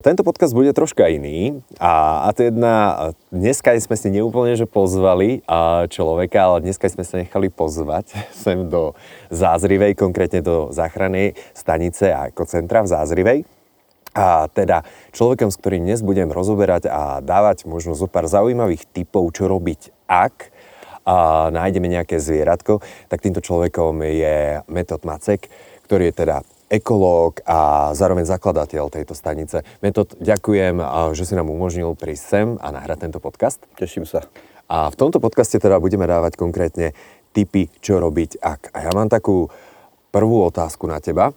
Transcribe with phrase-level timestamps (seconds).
[0.00, 2.74] Tento podcast bude troška iný a, a to jedna,
[3.28, 5.44] dneska sme si neúplne že pozvali
[5.92, 8.96] človeka, ale dneska sme sa nechali pozvať sem do
[9.28, 13.38] Zázrivej, konkrétne do záchrannej stanice a ekocentra v Zázrivej.
[14.16, 19.28] A teda človekom, s ktorým dnes budem rozoberať a dávať možno zo pár zaujímavých typov,
[19.36, 20.48] čo robiť, ak
[21.04, 22.80] a nájdeme nejaké zvieratko,
[23.12, 25.52] tak týmto človekom je Metod Macek,
[25.84, 29.66] ktorý je teda ekológ a zároveň zakladateľ tejto stanice.
[29.82, 30.78] Metod, ďakujem,
[31.18, 33.58] že si nám umožnil prísť sem a nahrať tento podcast.
[33.74, 34.22] Teším sa.
[34.70, 36.94] A v tomto podcaste teda budeme dávať konkrétne
[37.34, 38.70] tipy, čo robiť ak.
[38.70, 39.50] A ja mám takú
[40.14, 41.34] prvú otázku na teba.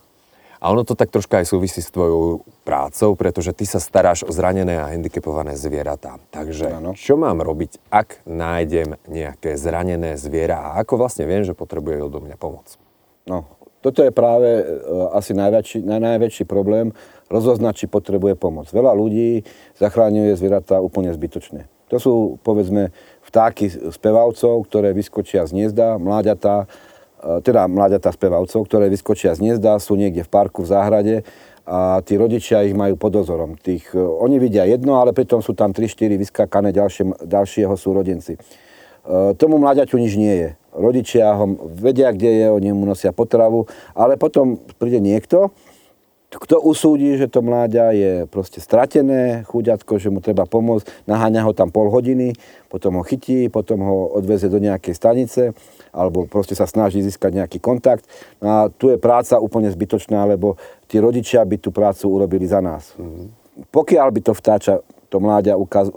[0.63, 4.31] A ono to tak troška aj súvisí s tvojou prácou, pretože ty sa staráš o
[4.31, 6.23] zranené a handicapované zvieratá.
[6.31, 6.95] Takže ano.
[6.95, 12.23] čo mám robiť, ak nájdem nejaké zranené zviera a ako vlastne viem, že potrebuje do
[12.23, 12.79] mňa pomoc?
[13.27, 13.52] No,
[13.83, 14.63] toto je práve e,
[15.11, 16.95] asi najväčší, najväčší problém,
[17.27, 18.71] rozoznať, či potrebuje pomoc.
[18.71, 19.43] Veľa ľudí
[19.75, 21.67] zachráňuje zvieratá úplne zbytočne.
[21.91, 22.13] To sú,
[22.47, 22.95] povedzme,
[23.27, 29.75] vtáky spevavcov, ktoré vyskočia z hniezda, mláďatá, e, teda mláďatá spevavcov, ktoré vyskočia z hniezda,
[29.83, 31.15] sú niekde v parku, v záhrade
[31.67, 33.59] a tí rodičia ich majú pod dozorom.
[33.59, 38.39] Tých, e, oni vidia jedno, ale pritom sú tam 3-4 vyskákané ďalšie, ďalšieho súrodenci.
[39.35, 44.17] Tomu mláďaťu nič nie je rodičia ho vedia, kde je, oni mu nosia potravu, ale
[44.17, 45.53] potom príde niekto,
[46.33, 51.53] kto usúdi, že to mláďa je proste stratené, chuďatko, že mu treba pomôcť, naháňa ho
[51.53, 52.33] tam pol hodiny,
[52.73, 55.41] potom ho chytí, potom ho odvezie do nejakej stanice,
[55.93, 58.09] alebo proste sa snaží získať nejaký kontakt.
[58.41, 60.57] No a tu je práca úplne zbytočná, lebo
[60.89, 62.97] tí rodičia by tú prácu urobili za nás.
[62.97, 63.69] Mm-hmm.
[63.69, 64.73] Pokiaľ by to vtáča,
[65.13, 65.93] to mláďa ukaz,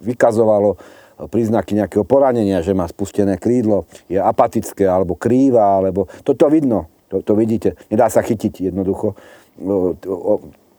[0.00, 0.80] vykazovalo
[1.16, 7.22] príznaky nejakého poranenia, že má spustené krídlo, je apatické alebo krýva, alebo toto vidno, to,
[7.22, 9.14] to vidíte, nedá sa chytiť jednoducho.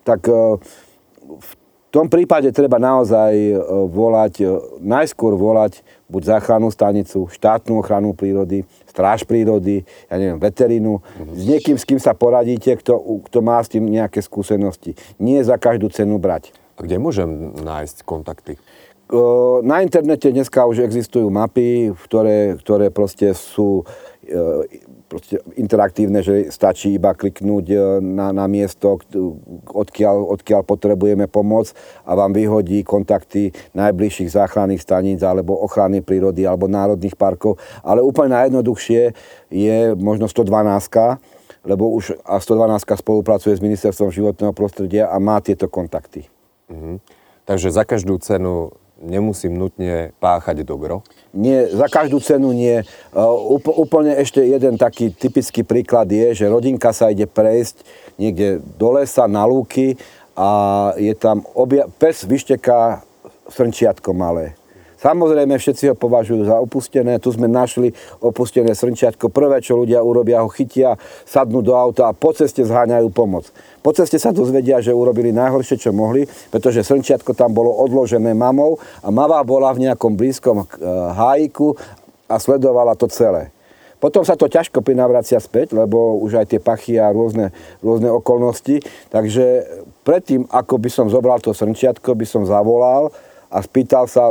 [0.03, 0.35] Tak e,
[1.39, 1.51] v
[1.89, 3.55] tom prípade treba naozaj e,
[3.87, 4.45] volať, e,
[4.83, 5.79] najskôr volať
[6.11, 10.99] buď záchrannú stanicu, štátnu ochranu prírody, stráž prírody, ja neviem, veterinu,
[11.33, 14.99] s niekým, s kým sa poradíte, kto, kto má s tým nejaké skúsenosti.
[15.17, 16.51] Nie za každú cenu brať.
[16.75, 18.59] A kde môžem nájsť kontakty?
[19.61, 23.85] Na internete dneska už existujú mapy, ktoré, ktoré proste sú
[24.25, 28.97] e, proste interaktívne, že stačí iba kliknúť e, na, na miesto,
[29.69, 31.69] odkiaľ, odkiaľ potrebujeme pomoc
[32.01, 37.61] a vám vyhodí kontakty najbližších záchranných staníc alebo ochrany prírody alebo národných parkov.
[37.85, 39.13] Ale úplne najjednoduchšie
[39.53, 41.21] je možno 112
[41.65, 46.29] lebo už a 112 spolupracuje s Ministerstvom životného prostredia a má tieto kontakty.
[46.69, 47.01] Mhm.
[47.45, 48.73] Takže za každú cenu
[49.05, 51.05] nemusím nutne páchať dobro?
[51.31, 52.81] Nie, za každú cenu nie.
[53.13, 57.85] Uh, úplne ešte jeden taký typický príklad je, že rodinka sa ide prejsť
[58.17, 59.95] niekde do lesa, na lúky
[60.35, 63.05] a je tam obja- pes vyšteká
[63.47, 64.57] srnčiatko malé.
[65.05, 67.21] Samozrejme, všetci ho považujú za opustené.
[67.21, 67.93] Tu sme našli
[68.25, 69.29] opustené srnčiatko.
[69.29, 70.97] Prvé, čo ľudia urobia, ho chytia,
[71.29, 73.53] sadnú do auta a po ceste zháňajú pomoc.
[73.85, 78.81] Po ceste sa dozvedia, že urobili najhoršie, čo mohli, pretože srnčiatko tam bolo odložené mamou
[79.05, 80.65] a mama bola v nejakom blízkom eh,
[81.13, 81.77] hájiku
[82.25, 83.53] a sledovala to celé.
[84.01, 88.81] Potom sa to ťažko prinavracia späť, lebo už aj tie pachy a rôzne, rôzne okolnosti.
[89.13, 89.45] Takže
[90.01, 93.13] predtým, ako by som zobral to srnčiatko, by som zavolal
[93.55, 94.27] a spýtal sa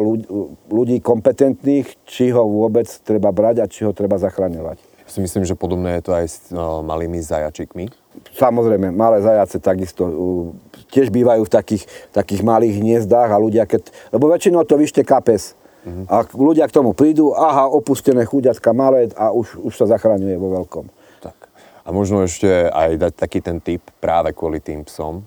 [0.69, 4.77] ľudí kompetentných, či ho vôbec treba brať a či ho treba zachraňovať.
[5.05, 7.89] Ja si myslím, že podobné je to aj s no, malými zajačikmi.
[8.37, 10.05] Samozrejme, malé zajace takisto
[10.93, 15.57] tiež bývajú v takých, takých malých hniezdách a ľudia, keď, lebo väčšinou to vyšteká pes.
[15.85, 16.09] Mm-hmm.
[16.09, 20.57] A ľudia k tomu prídu, aha, opustené chuďatka malé a už, už sa zachraňuje vo
[20.57, 20.89] veľkom.
[21.21, 21.37] Tak.
[21.85, 25.21] A možno ešte aj dať taký ten typ práve kvôli tým psom,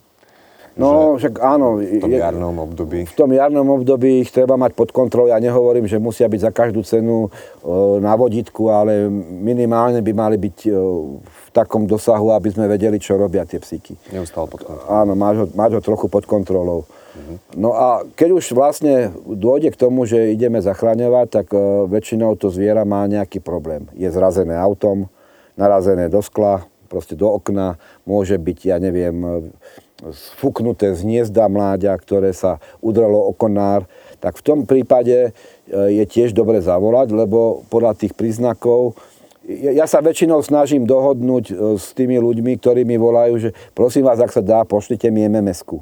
[0.77, 1.81] No, však áno.
[1.81, 3.09] V tom jarnom období.
[3.09, 5.33] V tom jarnom období ich treba mať pod kontrolou.
[5.33, 7.33] Ja nehovorím, že musia byť za každú cenu
[7.97, 9.09] na vodítku, ale
[9.41, 10.57] minimálne by mali byť
[11.25, 13.97] v takom dosahu, aby sme vedeli, čo robia tie psíky.
[14.13, 14.93] Neustále pod kontrolou.
[14.93, 16.85] Áno, máš ho, máš ho trochu pod kontrolou.
[17.17, 17.35] Mhm.
[17.57, 21.47] No a keď už vlastne dôjde k tomu, že ideme zachraňovať, tak
[21.89, 23.89] väčšinou to zviera má nejaký problém.
[23.97, 25.09] Je zrazené autom,
[25.57, 29.49] narazené do skla, proste do okna, môže byť, ja neviem,
[30.13, 33.89] sfuknuté z hniezda mláďa, ktoré sa udrelo o konár,
[34.21, 35.31] tak v tom prípade e,
[35.73, 38.97] je tiež dobre zavolať, lebo podľa tých príznakov
[39.47, 44.21] ja, sa väčšinou snažím dohodnúť e, s tými ľuďmi, ktorí mi volajú, že prosím vás,
[44.21, 45.81] ak sa dá, pošlite mi MMS-ku.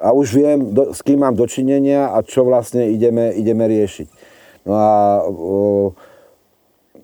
[0.00, 4.08] A už viem, do, s kým mám dočinenia a čo vlastne ideme, ideme riešiť.
[4.64, 4.88] No a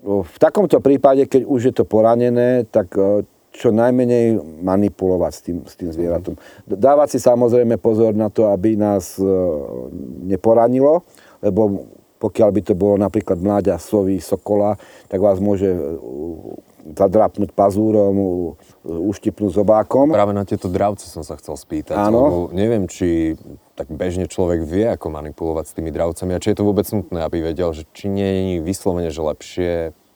[0.07, 3.25] v takomto prípade, keď už je to poranené, tak o,
[3.57, 6.37] čo najmenej manipulovať s tým, s tým zvieratom.
[6.69, 9.89] Dávať si samozrejme pozor na to, aby nás o,
[10.21, 11.01] neporanilo,
[11.41, 15.69] lebo pokiaľ by to bolo napríklad mláďa sovy, sokola, tak vás môže
[16.97, 18.15] zadrapnúť pazúrom,
[18.81, 20.09] uštipnúť zobákom.
[20.09, 21.93] Práve na tieto dravce som sa chcel spýtať.
[21.93, 22.21] Áno.
[22.23, 23.35] Lebo neviem, či
[23.75, 27.21] tak bežne človek vie, ako manipulovať s tými dravcami a či je to vôbec nutné,
[27.21, 29.71] aby vedel, že či nie je vyslovene, že lepšie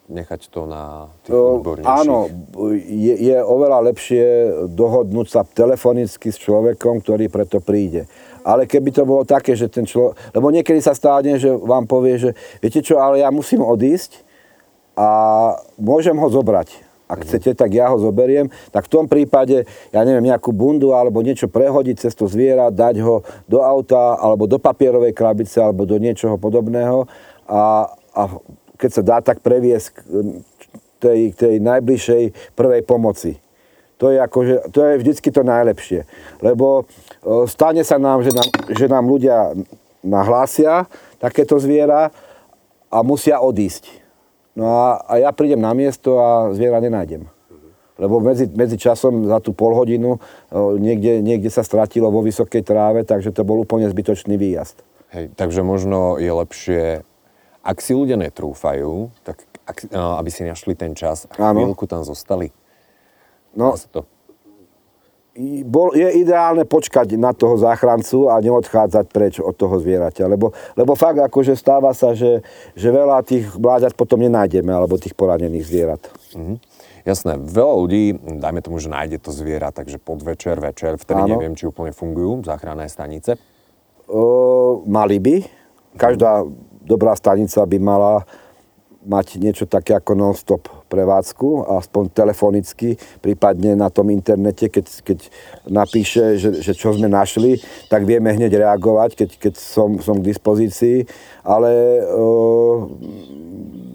[0.09, 1.99] nechať to na tých odbornejších.
[2.05, 2.31] Áno,
[2.81, 4.23] je, je oveľa lepšie
[4.71, 8.09] dohodnúť sa telefonicky s človekom, ktorý preto príde.
[8.41, 10.17] Ale keby to bolo také, že ten človek...
[10.33, 14.25] Lebo niekedy sa stane, že vám povie, že viete čo, ale ja musím odísť
[14.97, 15.09] a
[15.77, 16.91] môžem ho zobrať.
[17.11, 18.47] Ak chcete, tak ja ho zoberiem.
[18.71, 23.03] Tak v tom prípade, ja neviem, nejakú bundu alebo niečo prehodiť cez to zviera, dať
[23.03, 27.03] ho do auta alebo do papierovej krabice alebo do niečoho podobného
[27.51, 28.21] a, a
[28.81, 30.63] keď sa dá, tak previesť k
[30.97, 33.37] tej, tej najbližšej prvej pomoci.
[34.01, 36.09] To je, akože, to je vždycky to najlepšie.
[36.41, 36.89] Lebo
[37.45, 39.53] stane sa nám, že nám, že nám ľudia
[40.01, 40.89] nahlásia
[41.21, 42.09] takéto zviera
[42.89, 44.01] a musia odísť.
[44.57, 47.29] No a, a ja prídem na miesto a zviera nenájdem.
[48.01, 50.17] Lebo medzi, medzi časom za tú pol hodinu
[50.81, 54.81] niekde, niekde sa stratilo vo vysokej tráve, takže to bol úplne zbytočný výjazd.
[55.13, 56.83] Hej, takže možno je lepšie,
[57.61, 62.49] ak si ľudia netrúfajú, tak ak, aby si našli ten čas a chvíľku tam zostali.
[63.53, 64.07] No, to
[65.63, 70.27] bol, je ideálne počkať na toho záchrancu a neodchádzať preč od toho zvieraťa.
[70.27, 72.43] Lebo, lebo fakt akože stáva sa, že,
[72.75, 76.03] že veľa tých mláďat potom nenájdeme, alebo tých poranených zvierat.
[76.35, 76.57] Mm-hmm.
[77.01, 78.03] Jasné, veľa ľudí,
[78.43, 81.31] dajme tomu, že nájde to zviera, takže podvečer, večer, vtedy Áno.
[81.33, 83.39] neviem, či úplne fungujú záchranné stanice.
[84.11, 85.35] O, mali by.
[85.95, 86.45] Každá
[86.85, 88.25] dobrá stanica by mala
[89.01, 95.19] mať niečo také ako non-stop prevádzku, aspoň telefonicky, prípadne na tom internete, keď, keď
[95.65, 97.57] napíše, že, že čo sme našli,
[97.89, 101.09] tak vieme hneď reagovať, keď, keď som, som k dispozícii.
[101.41, 101.71] Ale
[102.05, 102.77] uh,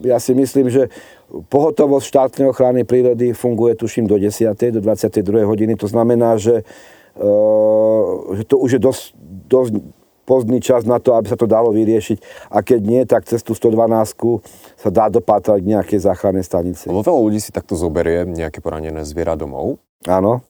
[0.02, 0.90] ja si myslím, že
[1.30, 4.58] pohotovosť štátnej ochrany prírody funguje tuším do 10.
[4.74, 5.22] do 22.
[5.46, 5.78] hodiny.
[5.78, 6.66] To znamená, že,
[7.14, 9.02] uh, že to už je dosť,
[9.46, 9.70] dosť
[10.26, 12.50] pozdný čas na to, aby sa to dalo vyriešiť.
[12.50, 14.42] A keď nie, tak cez tú 112
[14.74, 16.90] sa dá dopátrať k nejakej záchrannej stanici.
[16.90, 19.78] Lebo veľa ľudí si takto zoberie nejaké poranené zviera domov.
[20.04, 20.42] Áno.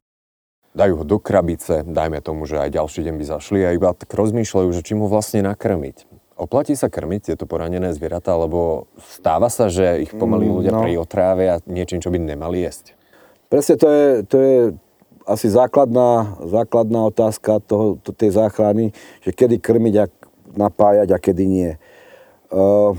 [0.76, 4.12] Dajú ho do krabice, dajme tomu, že aj ďalší deň by zašli a iba tak
[4.12, 6.04] rozmýšľajú, že čím ho vlastne nakrmiť.
[6.36, 10.84] Oplatí sa krmiť tieto poranené zvieratá, lebo stáva sa, že ich pomaly ľudia mm, no.
[10.84, 12.92] priotrávia niečím, čo by nemali jesť?
[13.48, 14.56] Presne to je, to je
[15.26, 18.94] asi základná, základná otázka toho, to, tej záchrany,
[19.26, 20.06] že kedy krmiť a
[20.54, 21.70] napájať a kedy nie.
[22.46, 22.94] Uh,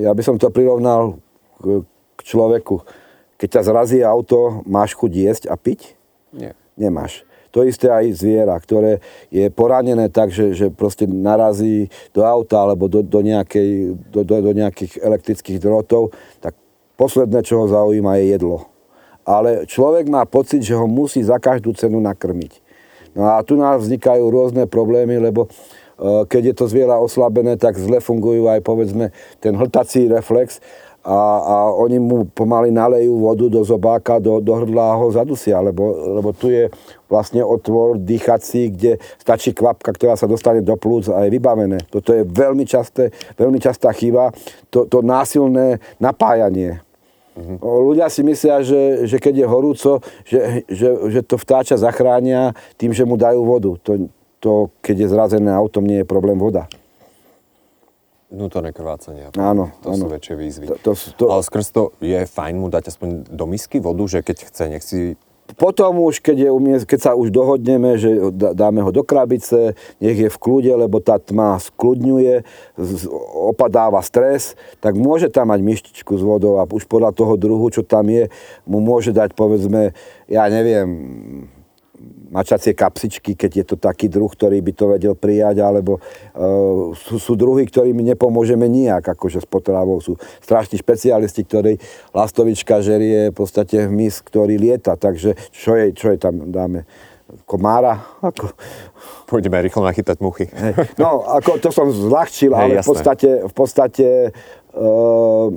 [0.00, 1.20] ja by som to prirovnal
[1.60, 1.84] k,
[2.16, 2.80] k človeku.
[3.36, 5.92] Keď ťa zrazí auto, máš chuť jesť a piť?
[6.32, 6.56] Nie.
[6.80, 7.28] Nemáš.
[7.52, 12.88] To isté aj zviera, ktoré je poranené tak, že, že proste narazí do auta alebo
[12.88, 16.56] do, do, nejakej, do, do, do nejakých elektrických drotov, tak
[16.96, 18.71] posledné, čo ho zaujíma, je jedlo
[19.22, 22.62] ale človek má pocit, že ho musí za každú cenu nakrmiť.
[23.12, 25.48] No a tu nás vznikajú rôzne problémy, lebo e,
[26.26, 30.58] keď je to zviera oslabené, tak zle fungujú aj povedzme ten hltací reflex
[31.02, 35.58] a, a oni mu pomaly nalejú vodu do zobáka, do, do hrdla a ho zadusia,
[35.58, 35.82] lebo,
[36.22, 36.70] lebo tu je
[37.10, 41.90] vlastne otvor dýchací, kde stačí kvapka, ktorá sa dostane do plúc a je vybavené.
[41.90, 44.30] Toto je veľmi, časté, veľmi častá chyba,
[44.70, 46.78] to, to násilné napájanie.
[47.32, 47.88] Uh-huh.
[47.92, 49.90] Ľudia si myslia, že, že keď je horúco,
[50.28, 53.72] že, že, že to vtáča zachránia tým, že mu dajú vodu.
[53.88, 53.92] To,
[54.42, 54.52] to,
[54.84, 56.68] keď je zrazené autom, nie je problém voda.
[58.32, 59.28] Vnútorné krvácanie.
[59.36, 59.72] Áno.
[59.84, 60.04] To áno.
[60.04, 60.64] sú väčšie výzvy.
[60.72, 61.24] To, to, to...
[61.28, 64.84] Ale skrz to je fajn mu dať aspoň do misky vodu, že keď chce, nech
[64.84, 65.20] si
[65.52, 70.16] potom už, keď, je umiest, keď sa už dohodneme, že dáme ho do krabice, nech
[70.16, 72.46] je v kľude, lebo tá tma skľudňuje,
[73.52, 77.84] opadáva stres, tak môže tam mať myštičku s vodou a už podľa toho druhu, čo
[77.84, 78.32] tam je,
[78.64, 79.92] mu môže dať povedzme,
[80.30, 80.88] ja neviem,
[82.32, 87.20] mačacie kapsičky, keď je to taký druh, ktorý by to vedel prijať, alebo uh, sú,
[87.20, 90.00] sú druhy, ktorými nepomôžeme nijak, akože s potravou.
[90.00, 91.76] Sú strašní špecialisti, ktorí
[92.16, 96.88] lastovička žerie v podstate hmyz, ktorý lieta, takže čo je, čo je tam, dáme
[97.44, 98.00] komára.
[98.24, 98.56] Ako...
[99.28, 100.48] Pôjdeme rýchlo nachytať muchy.
[100.96, 104.08] No, ako to som zľahčil, ale v podstate, v podstate
[104.72, 105.48] uh,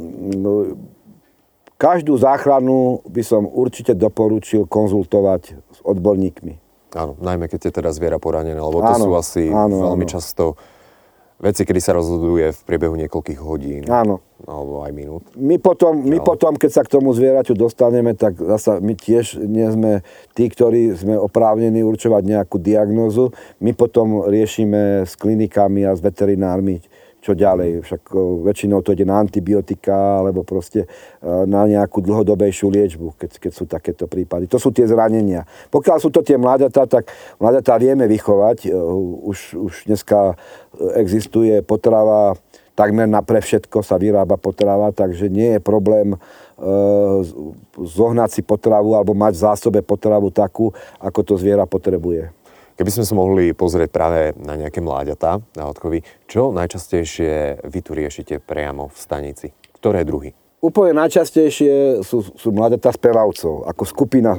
[1.76, 6.65] každú záchranu by som určite doporučil konzultovať s odborníkmi.
[6.96, 10.14] Áno, najmä keď je teda zviera poranené, lebo to sú asi áno, veľmi áno.
[10.16, 10.56] často
[11.36, 13.84] veci, kedy sa rozhoduje v priebehu niekoľkých hodín.
[13.92, 14.24] Áno.
[14.48, 15.24] Alebo aj minút.
[15.36, 19.68] My potom, my potom, keď sa k tomu zvieraťu dostaneme, tak zasa my tiež nie
[19.68, 19.92] sme
[20.32, 23.36] tí, ktorí sme oprávnení určovať nejakú diagnózu.
[23.60, 26.80] My potom riešime s klinikami a s veterinármi
[27.26, 27.82] čo ďalej.
[27.82, 28.14] Však
[28.46, 30.88] väčšinou to ide na antibiotika alebo proste e,
[31.50, 34.46] na nejakú dlhodobejšiu liečbu, keď, keď sú takéto prípady.
[34.54, 35.50] To sú tie zranenia.
[35.74, 37.10] Pokiaľ sú to tie mláďatá, tak
[37.42, 38.70] mláďatá vieme vychovať.
[38.70, 38.78] E,
[39.26, 40.38] už, už dneska
[40.94, 42.38] existuje potrava
[42.76, 46.18] takmer na pre všetko sa vyrába potrava, takže nie je problém e,
[47.80, 52.45] zohnať si potravu alebo mať v zásobe potravu takú, ako to zviera potrebuje.
[52.76, 57.96] Keby sme sa mohli pozrieť práve na nejaké mláďatá na odchovy, čo najčastejšie vy tu
[57.96, 59.48] riešite priamo v stanici?
[59.80, 60.36] Ktoré druhy?
[60.60, 63.70] Úplne najčastejšie sú, sú mláďatá spevavcov.
[63.70, 64.36] Ako skupina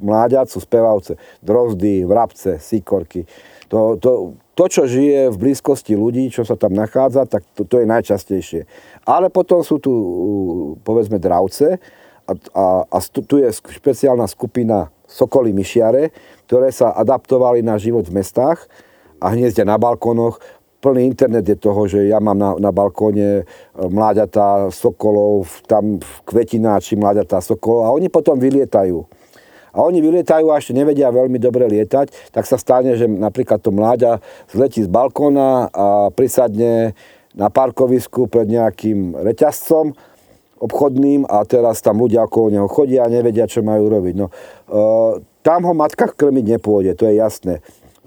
[0.00, 1.14] mláďat sú spevavce.
[1.44, 3.28] Drozdy, vrabce, síkorky.
[3.68, 7.82] To, to, to, čo žije v blízkosti ľudí, čo sa tam nachádza, tak to, to
[7.82, 8.62] je najčastejšie.
[9.04, 9.92] Ale potom sú tu,
[10.80, 11.76] povedzme, dravce
[12.24, 16.10] a, a, a tu je špeciálna skupina sokoly myšiare,
[16.48, 18.66] ktoré sa adaptovali na život v mestách
[19.20, 20.40] a hniezdia na balkónoch.
[20.84, 23.42] Plný internet je toho, že ja mám na, na balkóne e,
[23.72, 29.00] mláďatá sokolov, tam v kvetináči mláďatá sokolov a oni potom vylietajú.
[29.74, 33.72] A oni vylietajú a ešte nevedia veľmi dobre lietať, tak sa stane, že napríklad to
[33.72, 34.20] mláďa
[34.52, 36.92] zletí z balkóna a prisadne
[37.34, 39.96] na parkovisku pred nejakým reťazcom
[40.64, 44.14] obchodným a teraz tam ľudia okolo neho chodia a nevedia, čo majú robiť.
[44.16, 44.32] No, e,
[45.44, 47.54] tam ho matka krmiť nepôjde, to je jasné.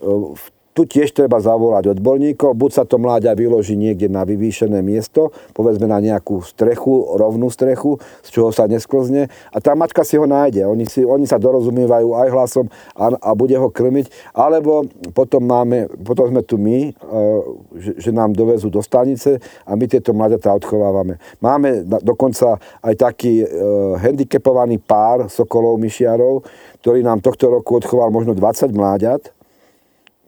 [0.02, 0.46] V
[0.78, 5.90] tu tiež treba zavolať odborníkov, buď sa to mláďa vyloží niekde na vyvýšené miesto, povedzme
[5.90, 10.70] na nejakú strechu, rovnú strechu, z čoho sa nesklzne a tá matka si ho nájde.
[10.70, 14.86] Oni, si, oni sa dorozumievajú aj hlasom a, a bude ho krmiť, alebo
[15.18, 17.20] potom, máme, potom sme tu my, e,
[17.82, 21.18] že, že nám dovezú do stanice a my tieto mláďatá odchovávame.
[21.42, 23.48] Máme dokonca aj taký e,
[23.98, 26.46] handicapovaný pár sokolov myšiarov,
[26.86, 29.37] ktorý nám tohto roku odchoval možno 20 mláďat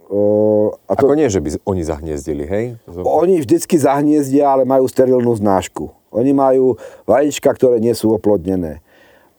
[0.10, 2.66] a to, Ako nie, že by oni zahniezdili, hej?
[2.90, 5.94] Oni vždycky zahniezdia, ale majú sterilnú znášku.
[6.10, 8.82] Oni majú vajíčka, ktoré nie sú oplodnené.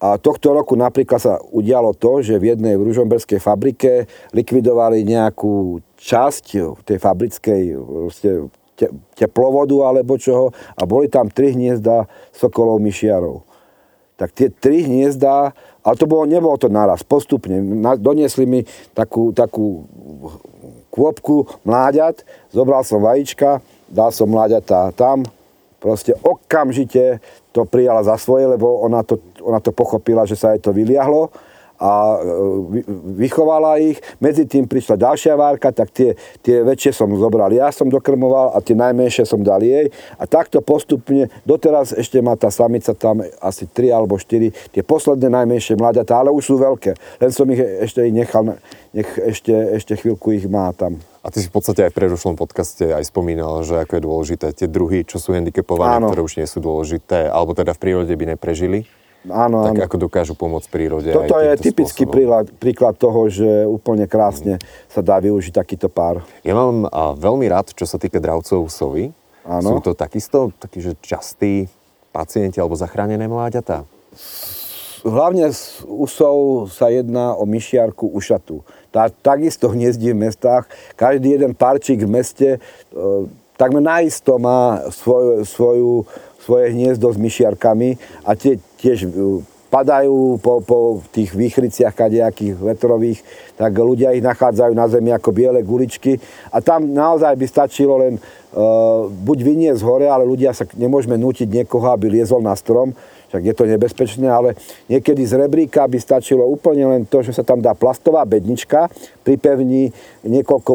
[0.01, 5.83] A tohto roku napríklad sa udialo to, že v jednej v ružomberskej fabrike likvidovali nejakú
[6.01, 6.45] časť
[6.87, 7.63] tej fabrickej
[8.81, 13.45] te, teplovodu alebo čoho a boli tam tri hniezda sokolov myšiarov.
[14.17, 17.57] Tak tie tri hniezda, ale to bolo, nebolo to naraz, postupne.
[17.97, 18.61] Doniesli mi
[18.93, 19.89] takú, takú
[20.93, 25.25] kôpku mláďat, zobral som vajíčka, dal som mláďatá tam,
[25.81, 30.61] proste okamžite to prijala za svoje, lebo ona to, ona to pochopila, že sa jej
[30.61, 31.33] to vyliahlo
[31.81, 32.85] a e,
[33.17, 33.99] vychovala ich.
[34.21, 36.13] Medzi tým prišla ďalšia várka, tak tie,
[36.45, 39.89] tie väčšie som zobral ja som dokrmoval a tie najmenšie som dal jej.
[40.21, 45.33] A takto postupne, doteraz ešte má tá samica tam asi 3 alebo 4, tie posledné
[45.33, 46.93] najmenšie mladatá, ale už sú veľké.
[47.19, 48.61] Len som ich ešte nechal,
[48.93, 51.01] nech ešte, ešte chvíľku ich má tam.
[51.21, 54.47] A ty si v podstate aj v predošlom podcaste aj spomínal, že ako je dôležité
[54.57, 56.09] tie druhy, čo sú handicapované, Áno.
[56.09, 58.89] ktoré už nie sú dôležité, alebo teda v prírode by neprežili.
[59.29, 59.85] Áno, tak áno.
[59.85, 61.13] ako dokážu pomôcť prírode.
[61.13, 64.57] Toto je typický príklad, príklad toho, že úplne krásne
[64.89, 66.25] sa dá využiť takýto pár.
[66.41, 69.13] Ja mám a, veľmi rád, čo sa týka dravcov sovy.
[69.45, 69.77] Áno.
[69.77, 71.69] Sú to takisto takí, že častí
[72.17, 73.85] pacienti alebo zachránené mláďatá?
[75.05, 78.65] Hlavne z úsov sa jedná o myšiarku ušatu.
[78.93, 80.69] Tá takisto hniezdí v mestách.
[80.97, 82.59] Každý jeden parčík v meste e,
[83.57, 86.05] takmer naisto má svoj, svoju
[86.41, 89.09] svoje hniezdo s myšiarkami a tie tiež e,
[89.71, 90.79] padajú po, po
[91.15, 93.23] tých výchriciach kadejakých vetrových,
[93.55, 96.19] tak ľudia ich nachádzajú na zemi ako biele guličky.
[96.51, 101.47] A tam naozaj by stačilo len uh, buď vyniesť hore, ale ľudia sa nemôžeme nútiť
[101.47, 102.91] niekoho, aby liezol na strom,
[103.31, 104.59] však je to nebezpečné, ale
[104.91, 108.91] niekedy z rebríka by stačilo úplne len to, že sa tam dá plastová bednička,
[109.23, 109.95] pripevní
[110.27, 110.73] niekoľko,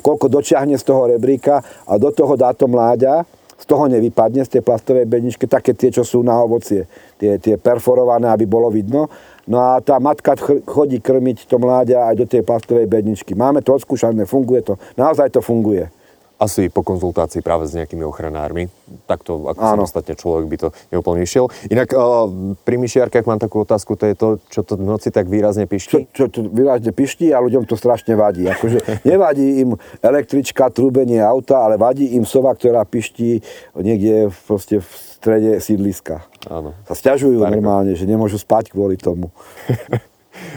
[0.00, 3.28] koľko dočiahne z toho rebríka a do toho dá to mláďa,
[3.60, 6.88] z toho nevypadne, z tej plastovej bedničky, také tie, čo sú na ovocie,
[7.20, 9.12] tie, tie perforované, aby bolo vidno.
[9.44, 10.32] No a tá matka
[10.64, 13.36] chodí krmiť to mláďa aj do tej plastovej bedničky.
[13.36, 14.74] Máme to odskúšané, funguje to.
[14.96, 15.92] Naozaj to funguje.
[16.40, 18.72] Asi po konzultácii práve s nejakými ochranármi.
[19.04, 19.84] Takto, ako Áno.
[19.84, 21.52] samostatne človek by to neúplne išiel.
[21.68, 22.26] Inak uh,
[22.64, 26.08] pri myšiarkách mám takú otázku, to je to, čo to v noci tak výrazne pišti?
[26.08, 28.48] Čo, čo to výrazne pišti a ľuďom to strašne vadí.
[28.48, 28.80] Akože
[29.10, 33.44] nevadí im električka, trúbenie auta, ale vadí im sova, ktorá piští
[33.76, 34.88] niekde proste v
[35.20, 36.24] strede sídliska.
[36.48, 36.72] Áno.
[36.88, 39.28] Sa stiažujú normálne, že nemôžu spať kvôli tomu.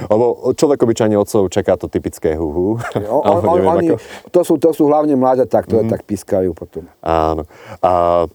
[0.07, 2.79] Lebo človek obyčajne otcov čaká to typické huhu.
[3.23, 3.95] On, on, oni,
[4.31, 5.91] to, sú, to sú hlavne mláďatá, ktoré mm.
[5.91, 6.89] tak pískajú potom.
[7.03, 7.47] Áno.
[7.79, 8.25] A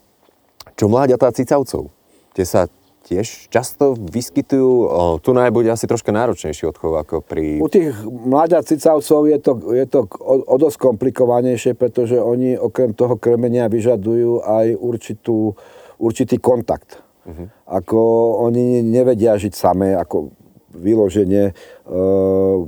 [0.78, 1.90] čo mláďatá cicavcov?
[2.32, 2.70] Tie sa
[3.08, 4.70] tiež často vyskytujú.
[4.84, 7.56] O, tu najbude asi troška náročnejší odchov ako pri...
[7.56, 12.92] U tých mláďat cicavcov je to, je to o, o dosť komplikovanejšie, pretože oni okrem
[12.92, 15.56] toho krmenia vyžadujú aj určitú,
[15.96, 17.00] určitý kontakt.
[17.24, 17.48] Uh-huh.
[17.68, 18.00] Ako
[18.44, 20.32] oni nevedia žiť samé, ako
[20.74, 21.52] vyloženie,
[21.88, 22.64] uh,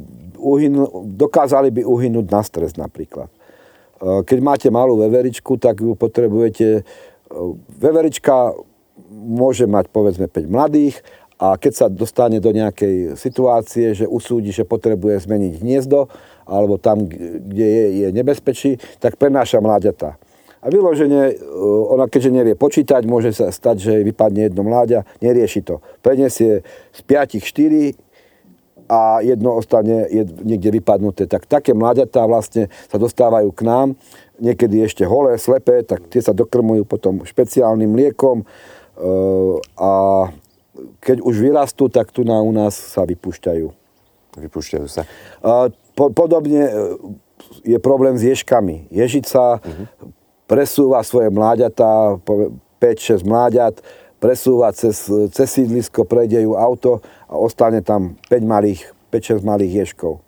[1.05, 3.29] dokázali by uhynúť na stres napríklad.
[4.01, 6.87] Uh, keď máte malú veveričku, tak ju potrebujete...
[7.29, 8.57] Uh, veverička
[9.11, 11.01] môže mať povedzme 5 mladých
[11.41, 16.13] a keď sa dostane do nejakej situácie, že usúdi, že potrebuje zmeniť hniezdo,
[16.45, 20.21] alebo tam, kde je, je nebezpečí, tak prenáša mláďata.
[20.61, 21.41] A vyloženie,
[21.89, 25.81] ona keďže nevie počítať, môže sa stať, že vypadne jedno mláďa, nerieši to.
[26.05, 26.61] Prenesie
[26.93, 27.97] z 5 4
[28.91, 30.05] a jedno ostane
[30.45, 31.25] niekde vypadnuté.
[31.25, 33.89] Tak také mláďatá vlastne sa dostávajú k nám,
[34.37, 38.45] niekedy ešte holé, slepé, tak tie sa dokrmujú potom špeciálnym mliekom
[39.81, 39.91] a
[41.01, 43.67] keď už vyrastú, tak tu na u nás sa vypúšťajú.
[44.37, 45.09] Vypúšťajú sa.
[45.97, 46.69] Podobne
[47.65, 48.93] je problém s ježkami.
[48.93, 50.20] Ježica uh-huh
[50.51, 52.19] presúva svoje mláďatá,
[52.83, 53.79] 5-6 mláďat,
[54.19, 56.99] presúva cez, cez sídlisko, prejde ju auto
[57.31, 60.19] a ostane tam 5 malých, 5-6 malých ježkov.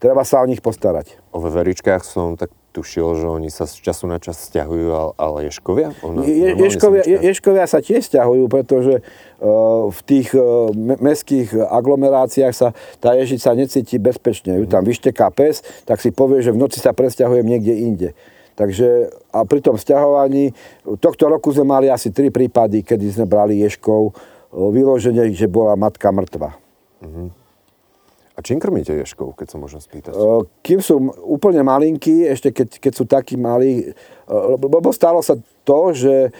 [0.00, 1.20] Treba sa o nich postarať.
[1.34, 5.90] O veveričkách som tak tušil, že oni sa z času na čas stiahujú, ale ješkovia?
[6.22, 10.70] Je, ješkovia, je, ješkovia sa tiež stiahujú, pretože uh, v tých uh,
[11.02, 12.70] mestských aglomeráciách sa
[13.02, 14.62] tá ježica necíti bezpečne.
[14.62, 18.10] Ju tam vyšteká pes, tak si povie, že v noci sa presťahujem niekde inde.
[18.58, 20.50] Takže a pri tom vzťahovaní,
[20.98, 24.18] tohto roku sme mali asi tri prípady, kedy sme brali ješkov,
[24.50, 26.58] vyloženie, že bola matka mŕtva.
[26.98, 27.30] Uh-huh.
[28.34, 30.14] A čím krmíte ješkov, keď sa môžem spýtať?
[30.62, 33.94] Kým sú úplne malinkí, ešte keď, keď sú takí malí,
[34.58, 35.34] lebo stalo sa
[35.66, 36.30] to, že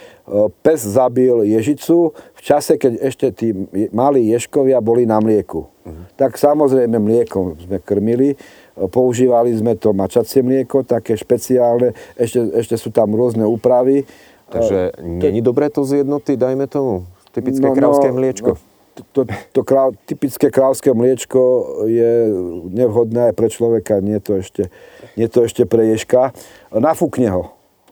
[0.62, 3.50] pes zabil ježicu v čase, keď ešte tí
[3.90, 5.66] malí ješkovia boli na mlieku.
[5.66, 6.06] Uh-huh.
[6.14, 8.38] Tak samozrejme mliekom sme krmili
[8.86, 14.06] Používali sme to mačacie mlieko, také špeciálne, ešte, ešte sú tam rôzne úpravy.
[14.48, 17.04] Takže není dobré to zjednoty, dajme tomu,
[17.36, 18.50] typické no, krávské no, mliečko?
[18.56, 21.40] No, to, to krá, typické krávské mliečko
[21.86, 22.32] je
[22.72, 24.72] nevhodné aj pre človeka, nie to ešte,
[25.14, 26.32] nie to ešte pre ježka.
[26.72, 27.44] Nafúkne ho.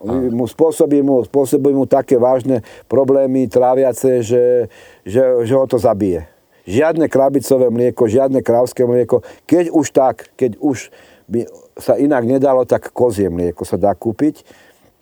[0.06, 4.68] Mu spôsobí, mu, spôsobí mu také vážne problémy tráviace, že,
[5.08, 6.35] že, že ho to zabije
[6.66, 9.22] žiadne krabicové mlieko, žiadne krávské mlieko.
[9.46, 10.90] Keď už tak, keď už
[11.30, 11.46] by
[11.78, 14.44] sa inak nedalo, tak kozie mlieko sa dá kúpiť e,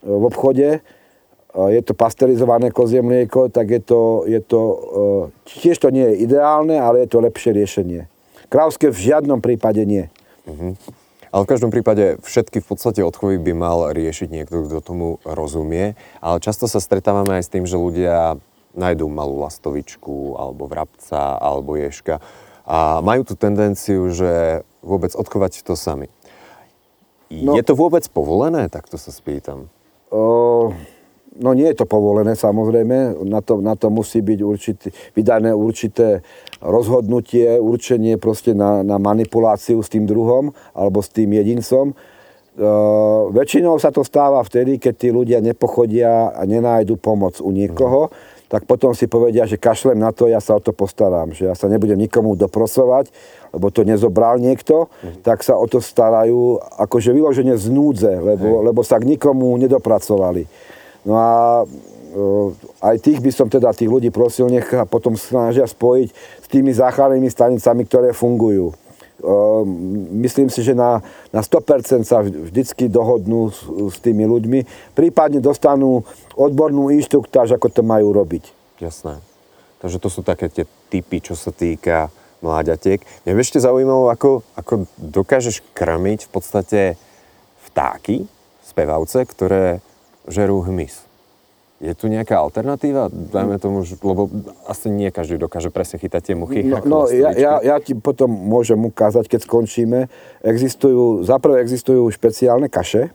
[0.05, 0.69] v obchode.
[0.77, 0.81] E,
[1.53, 6.25] je to pasterizované kozie mlieko, tak je to, je to, e, tiež to nie je
[6.29, 8.09] ideálne, ale je to lepšie riešenie.
[8.53, 10.09] Krávské v žiadnom prípade nie.
[10.45, 10.77] Uh-huh.
[11.35, 15.99] Ale v každom prípade všetky v podstate odchovy by mal riešiť niekto, kto tomu rozumie.
[16.23, 18.39] Ale často sa stretávame aj s tým, že ľudia
[18.75, 22.19] nájdú malú lastovičku, alebo vrabca, alebo ješka
[22.65, 26.09] a majú tú tendenciu, že vôbec odchovať to sami.
[27.29, 28.73] No, je to vôbec povolené?
[28.73, 29.69] Tak to sa spýtam.
[30.09, 30.73] O,
[31.37, 36.25] no nie je to povolené samozrejme, na to, na to musí byť určitý, vydané určité
[36.65, 41.93] rozhodnutie, určenie proste na, na manipuláciu s tým druhom alebo s tým jedincom.
[42.55, 48.09] Uh, väčšinou sa to stáva vtedy, keď tí ľudia nepochodia a nenájdu pomoc u niekoho.
[48.09, 51.51] Mm tak potom si povedia, že kašlem na to, ja sa o to postaram, že
[51.51, 53.11] ja sa nebudem nikomu doprosovať,
[53.51, 55.27] lebo to nezobral niekto, mm.
[55.27, 60.47] tak sa o to starajú akože vyloženie z núdze, lebo, lebo sa k nikomu nedopracovali.
[61.03, 61.31] No a
[61.67, 61.67] e,
[62.79, 67.27] aj tých by som teda tých ľudí prosil, nech potom snažia spojiť s tými záchrannými
[67.27, 68.71] stanicami, ktoré fungujú.
[69.25, 69.35] E,
[70.29, 71.01] myslím si, že na,
[71.33, 76.05] na 100% sa vždycky dohodnú s, s tými ľuďmi, prípadne dostanú
[76.37, 78.53] odbornú inštruktáž, ako to majú robiť.
[78.85, 79.17] Jasné.
[79.81, 82.13] Takže to sú také tie typy, čo sa týka
[82.45, 83.01] mláďatiek.
[83.25, 86.81] Mňa ešte zaujímalo, ako, ako dokážeš krmiť v podstate
[87.73, 88.29] vtáky,
[88.65, 89.81] spevavce, ktoré
[90.29, 91.04] žerú hmyz.
[91.85, 93.13] Je tu nejaká alternatíva?
[93.13, 94.33] Dajme tomu, lebo
[94.65, 96.65] asi nie každý dokáže presne chytať tie muchy.
[96.65, 100.09] No, no ja, ja, ja ti potom môžem ukázať, keď skončíme.
[100.41, 103.13] Existujú, zaprvé existujú špeciálne kaše,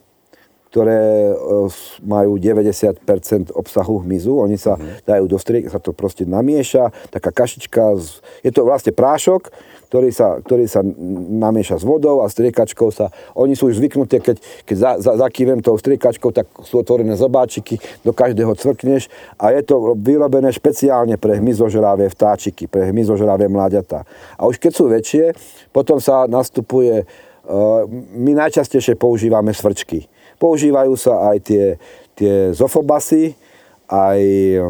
[0.69, 1.35] ktoré e,
[2.05, 3.01] majú 90%
[3.57, 4.37] obsahu hmyzu.
[4.37, 4.77] Oni sa
[5.09, 9.49] dajú do striek, sa to proste namieša, taká kašička, z, je to vlastne prášok,
[9.89, 10.85] ktorý sa, ktorý sa
[11.41, 15.65] namieša s vodou a striekačkou sa, oni sú už zvyknuté, keď, keď za, za, zakývem
[15.65, 19.09] tou striekačkou, tak sú otvorené zobáčiky, do každého cvrkneš
[19.41, 24.05] a je to vyrobené špeciálne pre hmyzožravé vtáčiky, pre hmyzožravé mláďatá.
[24.37, 25.33] A už keď sú väčšie,
[25.73, 27.05] potom sa nastupuje, e,
[28.13, 30.05] my najčastejšie používame svrčky.
[30.39, 31.65] Používajú sa aj tie,
[32.15, 33.35] tie zofobasy,
[33.89, 34.61] aj e,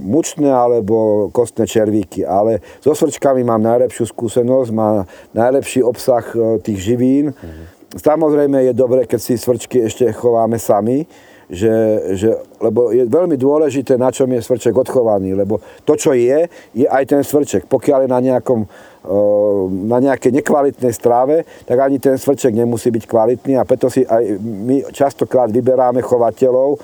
[0.00, 5.04] mučné alebo kostné červíky, ale so svrčkami mám najlepšiu skúsenosť, má
[5.36, 7.36] najlepší obsah e, tých živín.
[7.92, 11.04] Samozrejme je dobré, keď si svrčky ešte chováme sami,
[11.46, 11.74] že,
[12.18, 16.86] že, lebo je veľmi dôležité, na čom je svrček odchovaný, lebo to, čo je, je
[16.88, 17.70] aj ten svrček.
[17.70, 18.66] Pokiaľ je na, nejakom,
[19.86, 24.42] na nejakej nekvalitnej stráve, tak ani ten svrček nemusí byť kvalitný a preto si aj
[24.42, 26.82] my častokrát vyberáme chovateľov.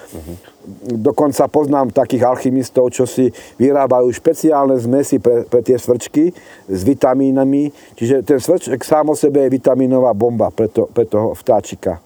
[0.94, 3.26] Dokonca poznám takých alchymistov, čo si
[3.58, 6.30] vyrábajú špeciálne zmesy pre, pre tie svrčky
[6.70, 7.74] s vitamínami.
[7.98, 11.98] Čiže ten svrček sám o sebe je vitamínová bomba pre, to, pre toho vtáčika.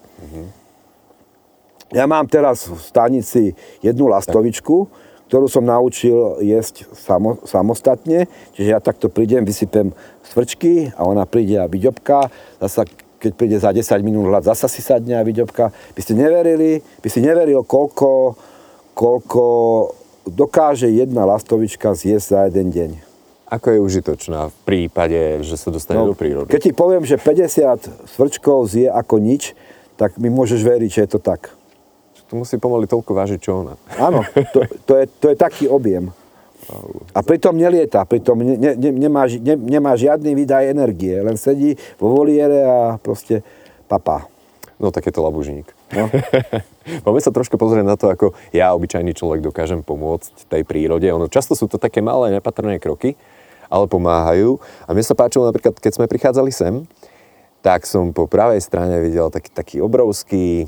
[1.94, 8.30] Ja mám teraz v stanici jednu lastovičku, ktorú som naučil jesť samo, samostatne.
[8.54, 9.90] Čiže ja takto prídem, vysypem
[10.22, 12.30] svrčky a ona príde a vyďobká.
[12.62, 12.86] Zasa,
[13.18, 15.74] keď príde za 10 minút hlad, zasa si sadne a vyďobká.
[15.74, 18.38] By ste neverili, by si neveril, koľko,
[18.94, 19.44] koľko
[20.30, 22.90] dokáže jedna lastovička zjesť za jeden deň.
[23.46, 26.50] Ako je užitočná v prípade, že sa dostane do prírody?
[26.50, 29.54] No, keď ti poviem, že 50 svrčkov zje ako nič,
[29.94, 31.54] tak mi môžeš veriť, že je to tak.
[32.26, 33.78] To musí pomaly toľko vážiť, čo ona.
[34.02, 36.10] Áno, to, to, je, to je taký objem.
[37.14, 41.78] A pritom nelieta, pritom ne, ne, ne- nemá, ne, nemá žiadny výdaj energie, len sedí
[42.00, 43.46] vo voliere a proste
[43.86, 44.26] papá.
[44.76, 45.70] No tak je to labužník.
[45.94, 46.10] No.
[47.06, 51.06] Poďme sa trošku pozrieť na to, ako ja, obyčajný človek, dokážem pomôcť tej prírode.
[51.06, 53.14] Ono, často sú to také malé, nepatrné kroky,
[53.70, 54.58] ale pomáhajú.
[54.84, 56.84] A mne sa páčilo napríklad, keď sme prichádzali sem,
[57.64, 60.66] tak som po pravej strane videl taký, taký obrovský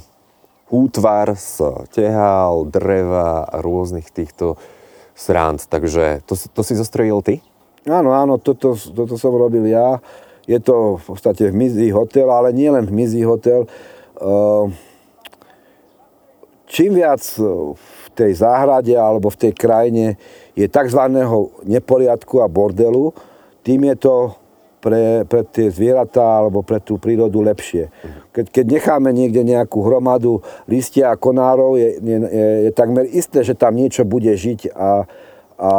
[0.68, 4.60] útvar z tehál, dreva a rôznych týchto
[5.16, 5.64] srand.
[5.68, 7.40] Takže to, to si zostrojil ty?
[7.88, 9.98] Áno, áno, toto, toto som robil ja.
[10.48, 13.68] Je to v podstate hmyzí hotel, ale nie len hmyzí hotel.
[14.20, 14.76] Ehm,
[16.68, 17.24] Čím viac
[17.72, 20.20] v tej záhrade alebo v tej krajine
[20.52, 21.00] je tzv.
[21.64, 23.16] neporiadku a bordelu,
[23.64, 24.14] tým je to
[24.78, 27.90] pre, pre tie zvieratá alebo pre tú prírodu lepšie.
[28.30, 33.42] Keď, keď necháme niekde nejakú hromadu listia a konárov, je, je, je, je takmer isté,
[33.42, 35.06] že tam niečo bude žiť a,
[35.58, 35.70] a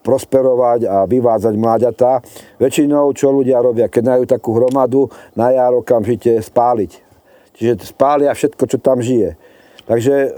[0.00, 2.24] prosperovať a vyvádzať mláďatá.
[2.56, 6.92] Väčšinou, čo ľudia robia, keď majú takú hromadu, na jar okamžite spáliť.
[7.60, 9.36] Čiže spália všetko, čo tam žije.
[9.84, 10.30] Takže e,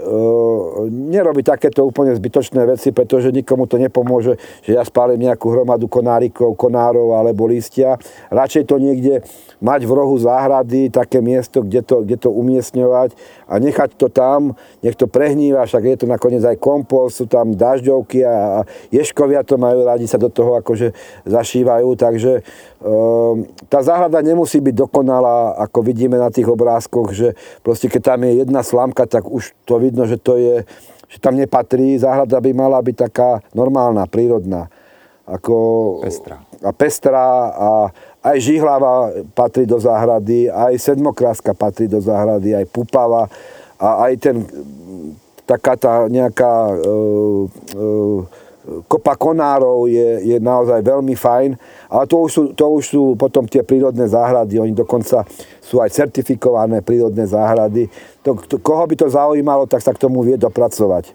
[0.89, 6.55] nerobí takéto úplne zbytočné veci, pretože nikomu to nepomôže, že ja spálim nejakú hromadu konárikov,
[6.55, 7.99] konárov alebo lístia.
[8.31, 9.23] Radšej to niekde
[9.63, 13.15] mať v rohu záhrady, také miesto, kde to, kde to umiestňovať
[13.47, 17.55] a nechať to tam, nech to prehníva, však je to nakoniec aj kompost, sú tam
[17.55, 18.59] dažďovky a, a
[18.91, 20.91] ješkovia to majú radi, sa do toho akože
[21.23, 22.41] zašívajú, takže e,
[23.71, 28.43] tá záhrada nemusí byť dokonalá, ako vidíme na tých obrázkoch, že proste keď tam je
[28.43, 30.67] jedna slamka, tak už to vidno, že to je,
[31.07, 31.95] že tam nepatrí.
[31.95, 34.67] Záhrada by mala byť taká normálna, prírodná.
[35.23, 35.55] Ako,
[36.03, 36.43] Pestrá.
[36.59, 37.69] A pestrá a
[38.23, 43.27] aj žihlava patrí do záhrady, aj sedmokráska patrí do záhrady, aj pupava
[43.75, 44.35] a aj ten,
[45.43, 46.75] taká tá nejaká e,
[47.75, 47.87] e,
[48.87, 51.59] kopa konárov je, je naozaj veľmi fajn,
[51.91, 55.27] ale to už, sú, to už sú potom tie prírodné záhrady, oni dokonca
[55.59, 57.91] sú aj certifikované prírodné záhrady.
[58.23, 61.11] To, to, koho by to zaujímalo, tak sa k tomu vie dopracovať.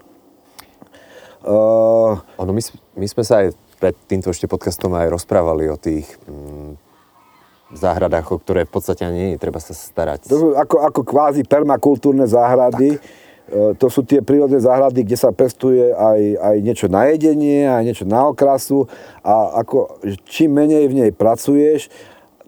[1.40, 2.60] Uh, Ono, my,
[3.00, 6.87] my sme sa aj pred týmto ešte podcastom aj rozprávali o tých mm,
[7.74, 10.28] záhradách, o ktoré v podstate ani nie je treba sa starať.
[10.32, 12.96] To sú ako, ako kvázi permakultúrne záhrady.
[12.96, 12.98] E,
[13.76, 18.06] To sú tie prírodné záhrady, kde sa pestuje aj, aj niečo na jedenie, aj niečo
[18.08, 18.88] na okrasu.
[19.20, 21.92] A ako, čím menej v nej pracuješ,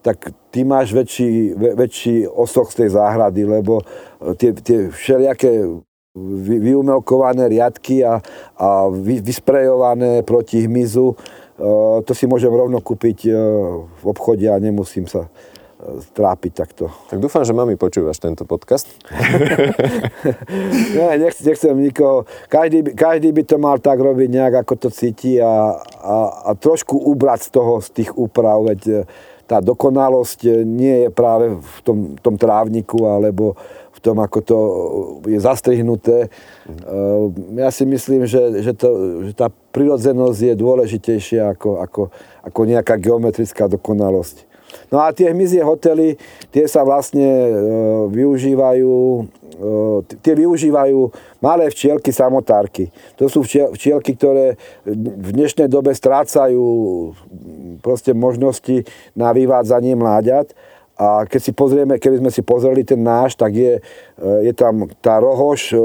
[0.01, 5.69] tak ty máš väčší, vä- väčší osoch z tej záhrady, lebo e, tie, tie všelijaké
[6.17, 8.19] vy, vyumelkované riadky a,
[8.57, 11.15] a vy, vysprejované proti hmyzu,
[12.05, 13.33] to si môžem rovno kúpiť e,
[13.85, 16.89] v obchode a nemusím sa e, trápiť takto.
[17.13, 18.89] Tak dúfam, že mami počúvaš tento podcast.
[20.97, 22.25] Nie, nechcem, nechcem nikoho.
[22.49, 26.17] Každý, každý by to mal tak robiť nejak, ako to cíti a, a,
[26.49, 29.05] a trošku ubrať z toho, z tých úprav, veď
[29.51, 33.59] tá dokonalosť nie je práve v tom, tom trávniku alebo
[34.01, 34.59] tom, ako to
[35.29, 36.33] je zastrihnuté.
[37.57, 38.89] Ja si myslím, že, že, to,
[39.29, 42.03] že tá prirodzenosť je dôležitejšia ako, ako,
[42.45, 44.51] ako nejaká geometrická dokonalosť.
[44.91, 46.19] No a tie hmyzie hotely,
[46.51, 47.53] tie sa vlastne e,
[48.11, 50.99] využívajú, e, tie využívajú
[51.43, 52.91] malé včielky samotárky.
[53.19, 56.63] To sú včielky, ktoré v dnešnej dobe strácajú
[57.83, 60.55] proste možnosti na vyvádzanie mláďat
[61.01, 64.85] a keď si pozrieme, keby sme si pozreli ten náš, tak je, e, je tam
[65.01, 65.85] tá rohož e, e,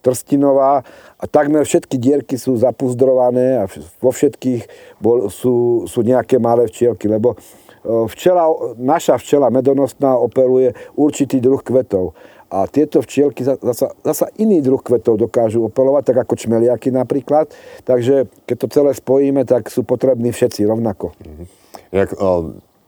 [0.00, 0.80] trstinová
[1.20, 3.68] a takmer všetky dierky sú zapuzdrované a
[4.00, 4.64] vo všetkých
[4.96, 7.36] bol, sú, sú nejaké malé včielky, lebo
[7.84, 8.48] včela,
[8.80, 12.16] naša včela medonostná operuje určitý druh kvetov.
[12.52, 17.48] A tieto včielky zasa, zasa iný druh kvetov dokážu opelovať, tak ako čmeliaky napríklad.
[17.86, 21.14] Takže keď to celé spojíme, tak sú potrební všetci rovnako.
[21.16, 21.46] Mm-hmm.
[21.92, 22.30] Jak, o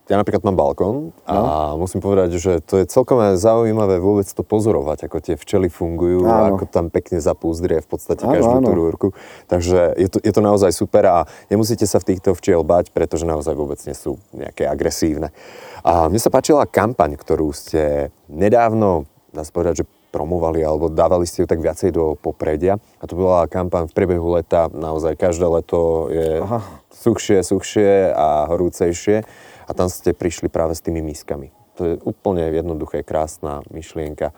[0.05, 1.81] ja napríklad mám balkón a no.
[1.81, 6.53] musím povedať, že to je celkom zaujímavé vôbec to pozorovať, ako tie včely fungujú a
[6.53, 8.67] ako tam pekne zapúzdrie v podstate áno, každú áno.
[8.69, 9.09] tú rúrku.
[9.49, 11.17] Takže je to, je to naozaj super a
[11.49, 15.33] nemusíte sa v týchto včiel bať, pretože naozaj vôbec nie sú nejaké agresívne.
[15.81, 21.25] A mne sa páčila kampaň, ktorú ste nedávno, dá sa povedať, že promovali alebo dávali
[21.27, 22.77] ste ju tak viacej do popredia.
[23.01, 26.61] A to bola kampaň v priebehu leta, naozaj každé leto je Aha.
[26.93, 29.25] suchšie, suchšie a horúcejšie
[29.65, 31.51] a tam ste prišli práve s tými mískami.
[31.75, 34.31] To je úplne jednoduché, krásna myšlienka.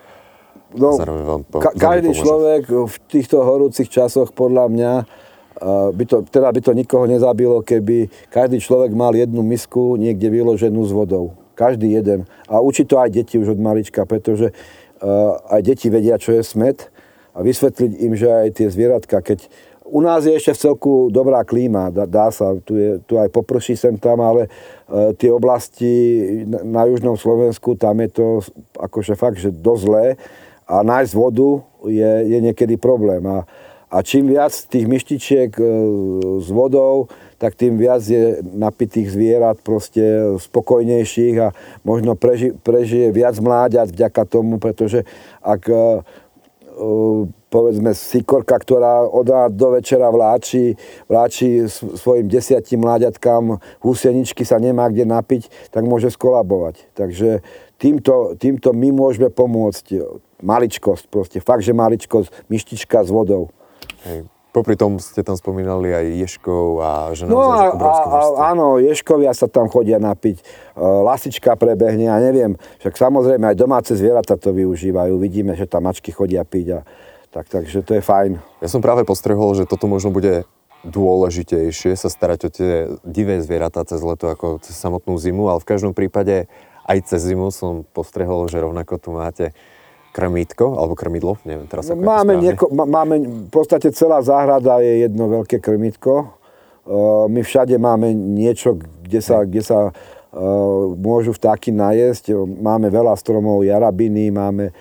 [0.73, 0.99] No,
[1.47, 2.23] po, ka- každý pomôže.
[2.25, 4.93] človek v týchto horúcich časoch podľa mňa
[5.93, 10.85] by to, teda by to nikoho nezabilo, keby každý človek mal jednu misku niekde vyloženú
[10.85, 11.33] s vodou.
[11.57, 12.29] Každý jeden.
[12.45, 16.45] A učí to aj deti už od malička, pretože uh, aj deti vedia, čo je
[16.45, 16.93] smet
[17.33, 19.49] a vysvetliť im, že aj tie zvieratka, keď
[19.87, 23.31] u nás je ešte v celku dobrá klíma, dá, dá sa, tu, je, tu aj
[23.31, 24.49] poprší sem tam, ale e,
[25.15, 25.91] tie oblasti
[26.43, 28.27] na, na južnom Slovensku, tam je to
[28.75, 30.05] akože fakt, že dosť zlé
[30.67, 33.23] a nájsť vodu je, je niekedy problém.
[33.23, 33.47] A,
[33.87, 35.63] a čím viac tých myštičiek e,
[36.43, 37.07] s vodou,
[37.39, 41.53] tak tým viac je napitých zvierat proste spokojnejších a
[41.87, 45.07] možno preži, prežije viac mláďat vďaka tomu, pretože
[45.39, 45.79] ak e,
[47.57, 50.77] povedzme sikorka, ktorá od rána do večera vláči,
[51.09, 56.93] vláči svojim desiatim mláďatkám húseničky sa nemá kde napiť, tak môže skolabovať.
[56.93, 57.41] Takže
[57.81, 60.05] týmto, týmto my môžeme pomôcť.
[60.37, 63.49] Maličkosť proste, fakt, že maličkosť, myštička s vodou.
[64.05, 64.29] Hej.
[64.53, 68.19] Popri tom ste tam spomínali aj ješkov a že no a, a, a,
[68.53, 70.43] áno, ješkovia sa tam chodia napiť, e,
[70.81, 76.09] lasička prebehne a neviem, však samozrejme aj domáce zvieratá to využívajú, vidíme, že tam mačky
[76.09, 76.79] chodia piť a
[77.31, 78.39] tak, takže to je fajn.
[78.63, 80.47] Ja som práve postrehol, že toto možno bude
[80.85, 85.69] dôležitejšie sa starať o tie divé zvieratá cez leto ako cez samotnú zimu, ale v
[85.69, 86.45] každom prípade
[86.87, 89.51] aj cez zimu som postrehol, že rovnako tu máte
[90.15, 95.29] krmítko, alebo krmidlo, neviem teraz ako máme, nieko, máme, v podstate celá záhrada je jedno
[95.29, 96.33] veľké krmítko.
[97.27, 99.79] My všade máme niečo, kde sa, kde sa
[100.97, 102.33] môžu vtáky najesť.
[102.47, 104.71] Máme veľa stromov, jarabiny, máme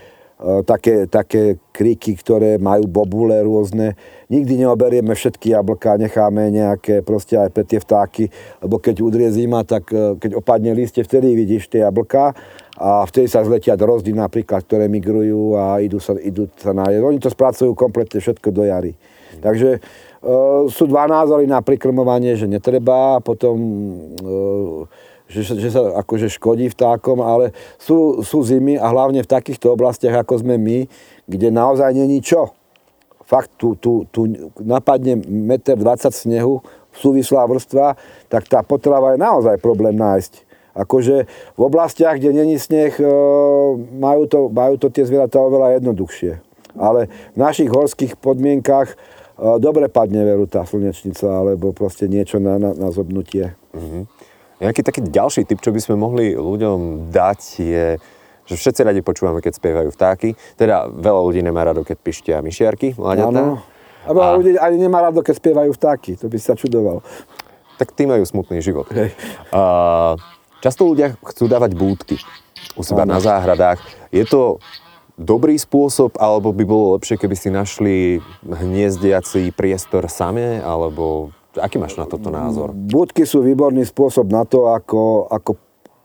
[0.68, 3.96] také, také kríky, ktoré majú bobule rôzne.
[4.28, 8.28] Nikdy neoberieme všetky jablka, necháme nejaké proste aj pre tie vtáky,
[8.60, 12.36] lebo keď udrie zima, tak keď opadne lístie, vtedy vidíš tie jablka
[12.76, 17.00] a vtedy sa zletia drozdy napríklad, ktoré migrujú a idú sa, idú sa nájsť.
[17.00, 18.92] Oni to spracujú kompletne všetko do jary.
[19.40, 19.80] Takže e,
[20.68, 27.18] sú dva názory na prikrmovanie, že netreba, potom e, že, že sa akože škodí vtákom,
[27.18, 30.86] ale sú, sú zimy a hlavne v takýchto oblastiach, ako sme my,
[31.26, 32.54] kde naozaj není čo.
[33.26, 34.30] Fakt, tu, tu, tu
[34.62, 36.54] napadne 1,20 m snehu,
[36.94, 37.98] súvislá vrstva,
[38.30, 40.46] tak tá potrava je naozaj problém nájsť.
[40.76, 41.24] Akože
[41.56, 43.04] v oblastiach, kde není sneh, e,
[43.96, 46.32] majú to, majú to tie zvieratá oveľa jednoduchšie.
[46.76, 48.96] Ale v našich horských podmienkach e,
[49.56, 53.56] dobre padne veru tá slnečnica, alebo proste niečo na, na, na zobnutie.
[53.72, 54.15] Mm-hmm.
[54.56, 57.86] Nejaký taký ďalší tip, čo by sme mohli ľuďom dať, je,
[58.48, 60.32] že všetci radi počúvame, keď spievajú vtáky.
[60.56, 63.36] Teda veľa ľudí nemá rado, keď pištia myšiarky, mladiatá.
[63.36, 63.60] Áno.
[64.06, 66.16] A veľa ľudí ani nemá rado, keď spievajú vtáky.
[66.22, 67.04] To by sa čudoval.
[67.76, 68.88] Tak tí majú smutný život.
[68.88, 69.12] Hej.
[69.52, 70.16] A
[70.64, 72.16] Často ľudia chcú dávať búdky
[72.74, 73.78] u seba na záhradách.
[74.08, 74.56] Je to
[75.14, 77.96] dobrý spôsob, alebo by bolo lepšie, keby si našli
[78.42, 82.72] hniezdiaci priestor same, alebo aký máš na toto názor?
[82.72, 85.56] Búdky sú výborný spôsob na to, ako, ako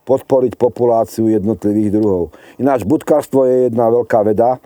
[0.05, 2.33] podporiť populáciu jednotlivých druhov.
[2.57, 4.57] Ináč budkárstvo je jedna veľká veda.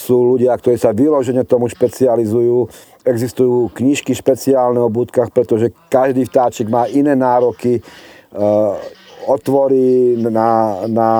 [0.00, 2.66] sú ľudia, ktorí sa vyložene tomu špecializujú.
[3.04, 7.82] Existujú knižky špeciálne o budkách, pretože každý vtáčik má iné nároky, e,
[9.28, 11.10] otvory na, na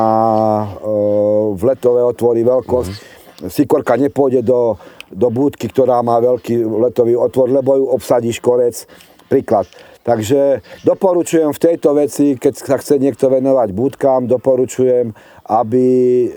[1.52, 2.92] vletové otvory, veľkosť.
[2.96, 3.52] Mm-hmm.
[3.52, 4.80] Sikorka nepôjde do,
[5.12, 8.84] do budky, ktorá má veľký letový otvor, lebo ju obsadí škorec.
[9.28, 9.68] Príklad.
[10.08, 15.12] Takže doporučujem v tejto veci, keď sa chce niekto venovať budkám, doporučujem,
[15.44, 15.88] aby
[16.24, 16.28] e,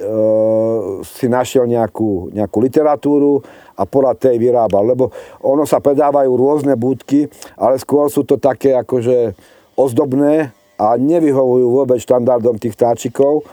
[1.07, 3.39] si našiel nejakú, nejakú literatúru
[3.79, 4.91] a podľa tej vyrábal.
[4.91, 9.39] Lebo ono sa predávajú rôzne budky, ale skôr sú to také akože
[9.79, 10.51] ozdobné
[10.82, 13.46] a nevyhovujú vôbec štandardom tých táčikov.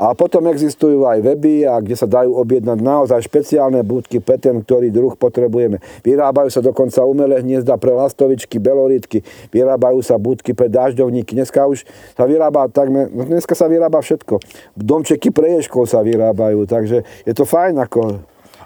[0.00, 4.64] A potom existujú aj weby, a kde sa dajú objednať naozaj špeciálne budky pre ten,
[4.64, 5.78] ktorý druh potrebujeme.
[6.00, 9.20] Vyrábajú sa dokonca umelé hniezda pre lastovičky, belorítky,
[9.52, 11.36] vyrábajú sa budky pre dažďovníky.
[11.36, 11.84] Dneska už
[12.16, 14.40] sa vyrába takmer, no dneska sa vyrába všetko.
[14.72, 18.24] Domčeky pre ježkov sa vyrábajú, takže je to fajn ako...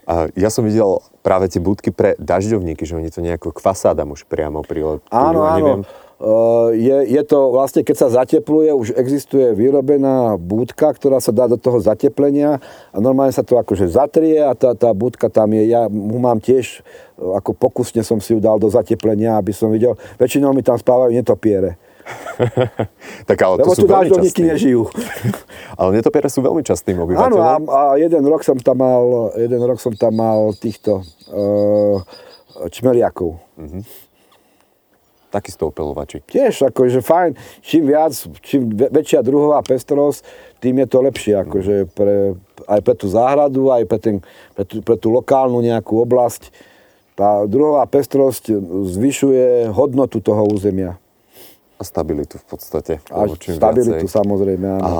[0.09, 4.17] A ja som videl práve tie budky pre dažďovníky, že oni to nejako k fasádam
[4.17, 5.05] už priamo prilepujú.
[5.13, 5.85] Áno, áno.
[5.85, 6.08] Neviem.
[6.19, 11.47] Eh, je, je to vlastne, keď sa zatepluje, už existuje vyrobená búdka, ktorá sa dá
[11.47, 12.59] do toho zateplenia
[12.91, 15.71] a normálne sa to akože zatrie a tá, tá búdka tam je.
[15.71, 19.71] Ja mu mám tiež, eh, ako pokusne som si ju dal do zateplenia, aby som
[19.71, 19.95] videl.
[20.19, 21.79] Väčšinou mi tam spávajú netopiere.
[23.29, 24.91] tak ale Lebo to sú tu dážďovníky nežijú.
[25.79, 27.39] ale netopiere sú veľmi častým obyvateľom.
[27.39, 32.03] Áno, a, a jeden rok som tam mal, jeden rok som tam mal týchto uh,
[32.75, 33.39] čmeliakov.
[33.55, 34.08] Uh-huh
[35.29, 36.25] takisto opelovači.
[36.25, 40.25] Tiež, akože fajn, čím viac, čím väčšia druhová pestrosť,
[40.59, 42.35] tým je to lepšie, akože pre,
[42.67, 44.17] aj pre tú záhradu, aj pre, ten,
[44.57, 46.51] pre, tú, pre tú lokálnu nejakú oblasť.
[47.15, 48.51] Tá druhová pestrosť
[48.95, 50.97] zvyšuje hodnotu toho územia.
[51.79, 52.93] A stabilitu v podstate.
[53.11, 54.17] A stabilitu viacej.
[54.19, 54.83] samozrejme, áno.
[54.83, 54.93] A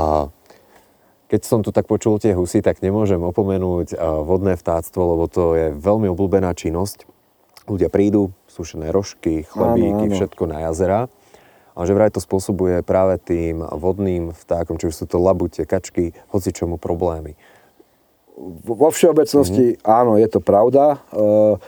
[1.29, 5.67] keď som tu tak počul tie husy, tak nemôžem opomenúť vodné vtáctvo, lebo to je
[5.77, 7.05] veľmi obľúbená činnosť.
[7.69, 10.17] Ľudia prídu, sušené rožky, chlebíky, áno, áno.
[10.19, 11.01] všetko na jazera.
[11.79, 16.11] A že vraj to spôsobuje práve tým vodným vtákom, či už sú to labute, kačky,
[16.35, 17.39] hoci čomu problémy.
[18.67, 19.87] Vo všeobecnosti mm-hmm.
[19.87, 20.99] áno, je to pravda.
[21.15, 21.59] E,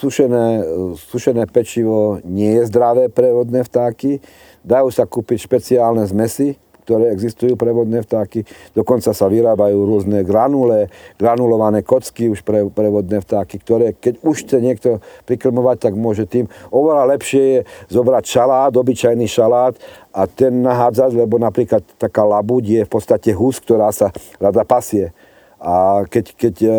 [0.00, 0.64] sušené,
[0.96, 4.24] sušené pečivo nie je zdravé pre vodné vtáky.
[4.64, 6.56] Dajú sa kúpiť špeciálne zmesy,
[6.88, 8.48] ktoré existujú pre vodné vtáky.
[8.72, 10.88] Dokonca sa vyrábajú rôzne granule,
[11.20, 16.24] granulované kocky už pre, pre vodné vtáky, ktoré keď už chce niekto prikrmovať, tak môže
[16.24, 16.48] tým.
[16.72, 17.60] Oveľa lepšie je
[17.92, 19.76] zobrať šalát, obyčajný šalát
[20.16, 24.08] a ten nahádzať, lebo napríklad taká labuť je v podstate hus, ktorá sa
[24.40, 25.12] rada pasie
[25.58, 26.70] a keď, keď e,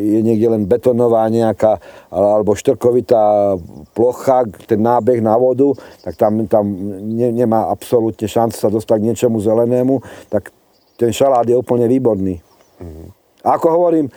[0.00, 1.76] je niekde len betonová nejaká
[2.08, 3.56] alebo štrkovitá
[3.92, 6.64] plocha, ten nábeh na vodu, tak tam, tam
[7.04, 10.00] ne, nemá absolútne šancu sa dostať k niečomu zelenému,
[10.32, 10.48] tak
[10.96, 12.40] ten šalát je úplne výborný.
[12.80, 13.08] Mm-hmm.
[13.44, 14.12] A ako hovorím, e,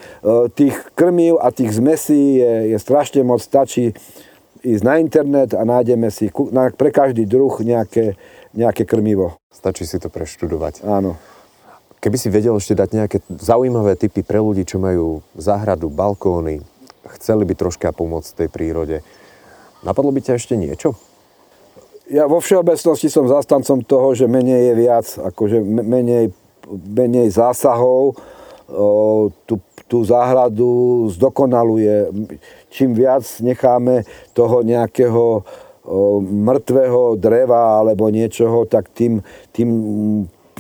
[0.56, 3.92] tých krmív a tých zmesí je, je strašne moc, stačí
[4.64, 6.32] ísť na internet a nájdeme si
[6.80, 8.16] pre každý druh nejaké,
[8.56, 9.36] nejaké krmivo.
[9.52, 10.88] Stačí si to preštudovať.
[10.88, 11.20] Áno.
[12.08, 16.64] Keby si vedel ešte dať nejaké zaujímavé typy pre ľudí, čo majú záhradu, balkóny,
[17.20, 19.04] chceli by troška pomôcť tej prírode,
[19.84, 20.96] napadlo by ťa ešte niečo?
[22.08, 26.32] Ja vo všeobecnosti som zastancom toho, že menej je viac, akože menej,
[26.72, 28.16] menej zásahov,
[28.72, 29.60] o, tú,
[29.92, 32.08] tú záhradu zdokonaluje.
[32.72, 35.44] Čím viac necháme toho nejakého
[36.24, 39.72] mŕtvého dreva alebo niečoho, tak tým, tým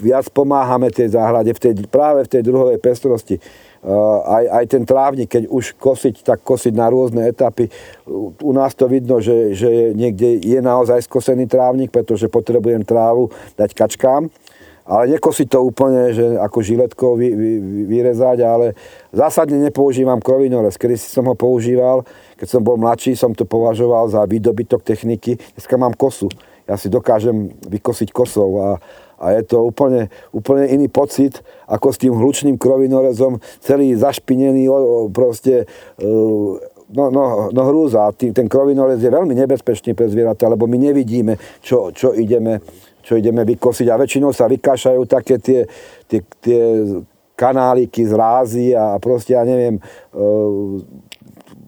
[0.01, 3.41] viac pomáhame tej záhrade v tej, práve v tej druhovej pestrosti.
[3.77, 7.69] Uh, aj, aj ten trávnik, keď už kosiť, tak kosiť na rôzne etapy.
[8.41, 13.77] U nás to vidno, že, že niekde je naozaj skosený trávnik, pretože potrebujem trávu dať
[13.77, 14.33] kačkám.
[14.87, 17.51] Ale nekosiť to úplne, že ako žiletkou vy, vy,
[17.91, 18.71] vyrezať, ale
[19.11, 20.79] zásadne nepoužívam krovinorez.
[20.79, 22.07] Kedy si som ho používal,
[22.39, 25.35] keď som bol mladší, som to považoval za výdobytok techniky.
[25.59, 26.31] Dneska mám kosu.
[26.63, 28.67] Ja si dokážem vykosiť kosou a,
[29.17, 34.69] a je to úplne, úplne iný pocit, ako s tým hlučným krovinorezom, celý zašpinený,
[35.09, 35.65] proste,
[35.97, 36.05] e,
[36.93, 38.13] no, no, no hrúza.
[38.13, 42.61] Ten krovinorez je veľmi nebezpečný pre zvieratá, lebo my nevidíme, čo, čo, ideme,
[43.01, 45.65] čo ideme vykosiť a väčšinou sa vykášajú také tie,
[46.05, 46.61] tie, tie
[47.33, 49.81] kanáliky z rázy a proste, ja neviem, e,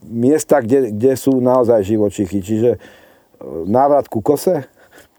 [0.05, 2.45] miesta, kde, kde sú naozaj živočichy.
[2.45, 2.79] Čiže e,
[3.65, 4.69] návrat ku kose?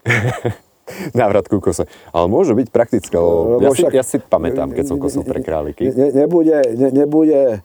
[1.21, 1.87] návrat ku kose.
[2.11, 5.89] Ale môže byť praktické, lebo ja, si, ja si pamätám, keď som kosil pre králiky.
[5.91, 7.61] Ne, nebude, ne, nebude,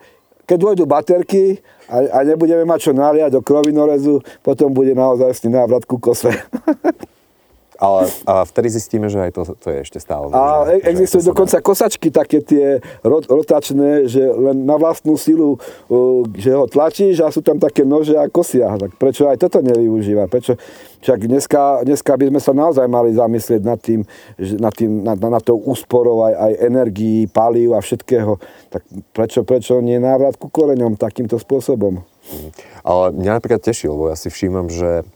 [0.47, 5.89] keď dôjdu baterky a, a nebudeme mať čo naliať do krovinorezu, potom bude naozaj návrat
[5.89, 6.31] ku kose.
[7.81, 10.31] Ale a vtedy zistíme, že aj to, to je ešte stále.
[10.31, 15.57] A možné, e- existujú dokonca kosačky také tie rot- rotačné, že len na vlastnú silu,
[15.57, 18.71] uh, že ho tlačíš a sú tam také nože a kosia.
[18.77, 20.29] Tak prečo aj toto nevyužíva?
[20.31, 20.55] Prečo?
[21.05, 24.03] Však dneska, dneska by sme sa naozaj mali zamyslieť nad tým,
[24.41, 28.41] že nad, tým, nad, nad tou úsporou aj, aj energií, palív a všetkého.
[28.73, 28.83] Tak
[29.15, 31.97] prečo, prečo nie návrat ku koreňom takýmto spôsobom?
[31.97, 32.17] dá.
[32.83, 35.07] Ale mňa napríklad teší, lebo ja si všímam, že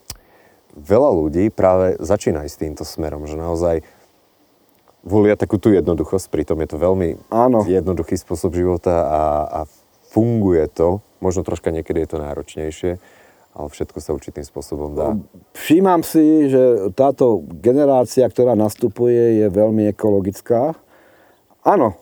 [0.80, 3.84] veľa ľudí práve začína s týmto smerom, že naozaj
[5.04, 7.64] volia takú tú jednoduchosť, pritom je to veľmi Áno.
[7.64, 9.60] jednoduchý spôsob života a, a
[10.12, 11.00] funguje to.
[11.20, 12.92] Možno troška niekedy je to náročnejšie,
[13.52, 15.16] ale všetko sa určitým spôsobom dá.
[15.56, 20.76] Všímam si, že táto generácia, ktorá nastupuje, je veľmi ekologická.
[21.60, 21.96] Áno,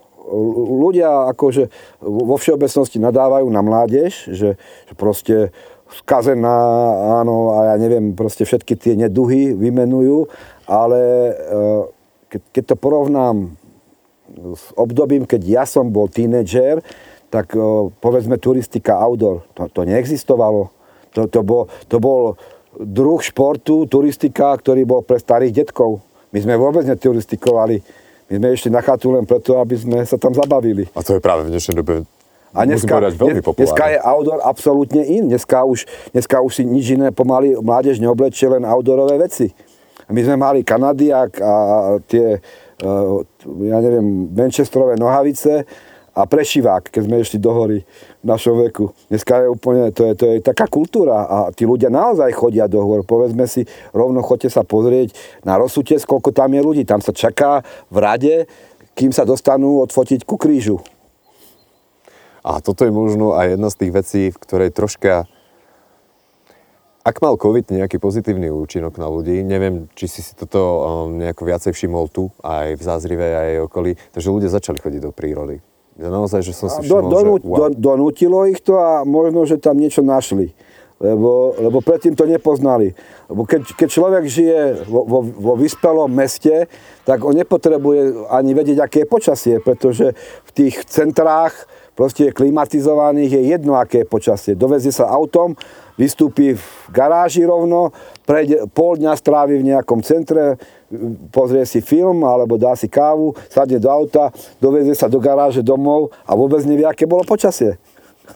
[0.86, 1.70] ľudia akože
[2.04, 5.50] vo všeobecnosti nadávajú na mládež, že, že proste
[5.92, 6.56] skazená,
[7.20, 10.28] áno, a ja neviem, proste všetky tie neduhy vymenujú,
[10.68, 11.32] ale e,
[12.28, 13.36] keď, keď to porovnám
[14.52, 16.84] s obdobím, keď ja som bol tínedžer,
[17.32, 20.68] tak o, povedzme turistika outdoor, to, to neexistovalo.
[21.16, 22.36] To, to, bol, to bol
[22.76, 26.04] druh športu, turistika, ktorý bol pre starých detkov.
[26.36, 27.80] My sme vôbec neturistikovali.
[28.28, 30.84] My sme išli na chatu len preto, aby sme sa tam zabavili.
[30.92, 32.04] A to je práve v dnešnej dobe
[32.56, 33.68] A dneska, povedať, veľmi populárne.
[33.68, 35.28] dneska je outdoor absolútne in.
[35.28, 35.84] Dneska už,
[36.16, 39.52] dneska už si nič iné pomaly mládež neoblečie, len outdoorové veci.
[40.08, 41.52] My sme mali Kanadiak a
[42.08, 43.20] tie, uh,
[43.60, 45.68] ja neviem, Manchesterové nohavice
[46.16, 47.84] a prešivák, keď sme išli do hory
[48.24, 48.90] v našom veku.
[49.12, 52.82] Dneska je úplne, to je, to je taká kultúra a tí ľudia naozaj chodia do
[52.82, 53.06] hôr.
[53.06, 56.82] Povedzme si, rovno chodte sa pozrieť na rozsutec, koľko tam je ľudí.
[56.82, 58.34] Tam sa čaká v rade,
[58.98, 60.82] kým sa dostanú odfotiť ku krížu.
[62.48, 65.28] A toto je možno aj jedna z tých vecí, v ktorej troška...
[67.04, 71.44] Ak mal COVID nejaký pozitívny účinok na ľudí, neviem, či si si toto um, nejako
[71.44, 75.60] viacej všimol tu, aj v Zázrive, aj okolí, takže ľudia začali chodiť do prírody.
[76.00, 77.44] Ja naozaj, že som si Do, všimol, donú, že...
[77.44, 77.56] Wow.
[77.56, 80.52] do, donútilo ich to a možno, že tam niečo našli.
[80.98, 82.90] Lebo, lebo predtým to nepoznali.
[83.30, 86.66] Lebo keď, keď človek žije vo, vo, vo vyspelom meste,
[87.06, 91.54] tak on nepotrebuje ani vedieť, aké je počasie, pretože v tých centrách
[91.98, 94.54] proste je klimatizovaných, je jedno, aké počasie.
[94.54, 95.58] Dovezie sa autom,
[95.98, 96.62] vystúpi v
[96.94, 97.90] garáži rovno,
[98.22, 100.54] prejde, pol dňa strávi v nejakom centre,
[101.34, 104.30] pozrie si film alebo dá si kávu, sadne do auta,
[104.62, 107.74] dovezie sa do garáže domov a vôbec nevie, aké bolo počasie.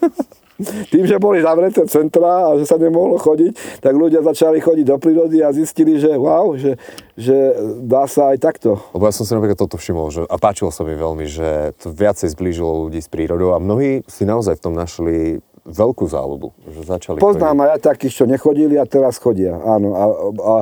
[0.89, 4.97] Tým, že boli zavreté centra a že sa nemohlo chodiť, tak ľudia začali chodiť do
[4.97, 6.79] prírody a zistili, že wow, že,
[7.19, 7.37] že
[7.83, 8.81] dá sa aj takto.
[8.95, 11.93] Lebo ja som si napríklad toto všimol že, a páčilo sa mi veľmi, že to
[11.93, 16.81] viacej zblížilo ľudí s prírodou a mnohí si naozaj v tom našli veľkú záľubu, že
[16.83, 19.55] začali Poznám aj takých, čo nechodili a teraz chodia.
[19.63, 20.05] Áno, a,
[20.43, 20.55] a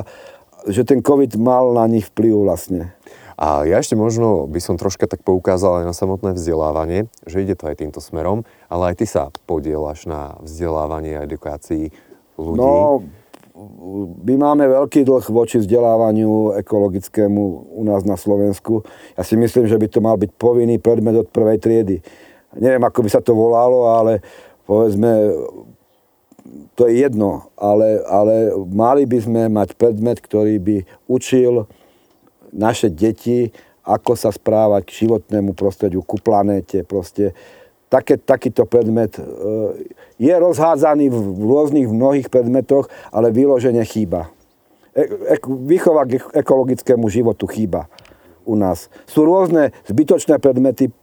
[0.69, 2.93] že ten COVID mal na nich vplyv vlastne.
[3.41, 7.57] A ja ešte možno by som troška tak poukázal aj na samotné vzdelávanie, že ide
[7.57, 11.89] to aj týmto smerom, ale aj ty sa podielaš na vzdelávanie a edukácii
[12.37, 12.61] ľudí.
[12.61, 13.01] No,
[14.21, 17.41] my máme veľký dlh voči vzdelávaniu ekologickému
[17.73, 18.85] u nás na Slovensku.
[19.17, 21.97] Ja si myslím, že by to mal byť povinný predmet od prvej triedy.
[22.61, 24.21] Neviem, ako by sa to volalo, ale
[24.69, 25.33] povedzme,
[26.77, 30.77] to je jedno, ale, ale mali by sme mať predmet, ktorý by
[31.09, 31.65] učil
[32.51, 37.33] naše deti, ako sa správať k životnému prostrediu, ku planéte, proste
[37.89, 39.23] také, takýto predmet e,
[40.21, 44.29] je rozhádzaný v rôznych v mnohých predmetoch, ale vyložene chýba.
[44.93, 47.89] E, e, výchova k ekologickému životu chýba
[48.45, 48.87] u nás.
[49.09, 50.93] Sú rôzne zbytočné predmety,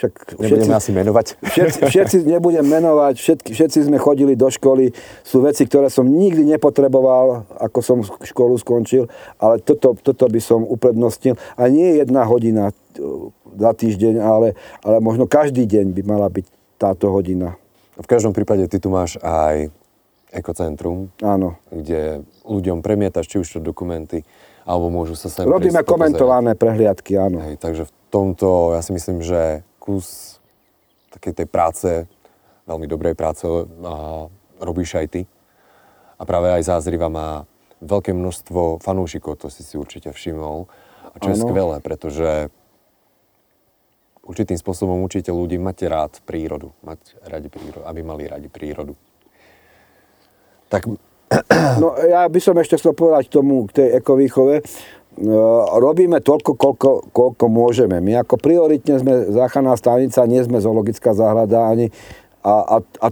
[0.00, 1.26] však Nebudeme asi menovať.
[1.44, 6.48] Všetci, všetci nebudem menovať, všetky, všetci sme chodili do školy, sú veci, ktoré som nikdy
[6.56, 11.36] nepotreboval, ako som školu skončil, ale toto, toto by som uprednostnil.
[11.60, 13.28] A nie jedna hodina uh,
[13.60, 16.48] za týždeň, ale, ale možno každý deň by mala byť
[16.80, 17.60] táto hodina.
[18.00, 19.68] V každom prípade ty tu máš aj
[20.32, 21.60] ekocentrum, Áno.
[21.68, 24.24] kde ľuďom premietaš či už to dokumenty,
[24.64, 27.44] alebo môžu sa sem Robíme komentované prehliadky, áno.
[27.44, 30.36] Hej, takže v tomto ja si myslím, že kus
[31.10, 31.90] takej tej práce,
[32.68, 33.56] veľmi dobrej práce a,
[34.60, 35.22] robíš aj ty.
[36.20, 37.48] A práve aj Zázriva má
[37.80, 40.68] veľké množstvo fanúšikov, to si si určite všimol.
[41.10, 41.44] A čo je Áno.
[41.48, 42.52] skvelé, pretože
[44.22, 48.94] určitým spôsobom učíte ľudí mať rád prírodu, mať radi prírodu, aby mali radi prírodu.
[50.70, 50.86] Tak
[51.78, 54.66] No ja by som ešte chcel povedať k tomu, k tej ekovýchove.
[55.18, 57.98] No, robíme toľko, koľko, koľko môžeme.
[57.98, 61.90] My ako prioritne sme záchranná stanica, nie sme zoologická záhrada ani
[62.40, 63.08] a, a, a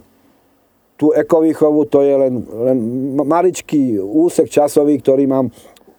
[0.98, 2.78] tú ekovýchovu to je len, len
[3.14, 5.52] maličký úsek časový, ktorý mám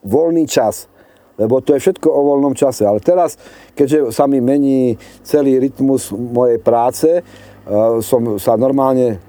[0.03, 0.91] voľný čas.
[1.39, 2.83] Lebo to je všetko o voľnom čase.
[2.83, 3.39] Ale teraz,
[3.71, 7.21] keďže sa mi mení celý rytmus mojej práce, e,
[8.03, 9.23] som sa normálne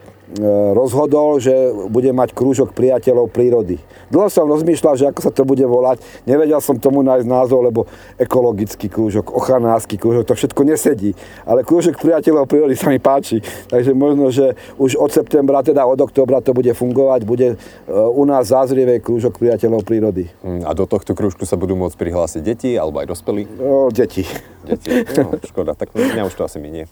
[0.77, 1.53] rozhodol, že
[1.91, 3.83] bude mať krúžok priateľov prírody.
[4.11, 6.03] Dlho som rozmýšľal, že ako sa to bude volať.
[6.27, 7.81] Nevedel som tomu nájsť názov, lebo
[8.15, 11.19] ekologický krúžok, ochranársky krúžok, to všetko nesedí.
[11.43, 13.43] Ale krúžok priateľov prírody sa mi páči.
[13.67, 17.21] Takže možno, že už od septembra, teda od oktobra to bude fungovať.
[17.27, 17.57] Bude e,
[17.91, 20.31] u nás zázrievej krúžok priateľov prírody.
[20.47, 23.43] Mm, a do tohto krúžku sa budú môcť prihlásiť deti alebo aj dospelí?
[23.59, 24.23] No, deti.
[24.71, 26.87] Deti, no, škoda, tak mňa už to asi minie.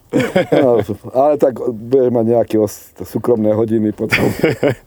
[0.51, 0.83] No,
[1.15, 2.57] ale tak budeš mať nejaké
[3.07, 4.27] súkromné hodiny potom.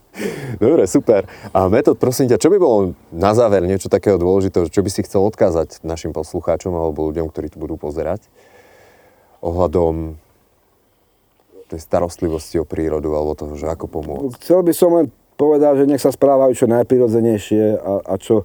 [0.63, 1.23] Dobre, super.
[1.55, 5.07] A Metod, prosím ťa, čo by bolo na záver niečo takého dôležitého, čo by si
[5.07, 8.27] chcel odkázať našim poslucháčom alebo ľuďom, ktorí tu budú pozerať
[9.41, 10.19] ohľadom
[11.71, 14.43] tej starostlivosti o prírodu alebo toho, že ako pomôcť?
[14.43, 15.07] Chcel by som len
[15.39, 18.43] povedať, že nech sa správajú čo najprirodzenejšie a, a čo,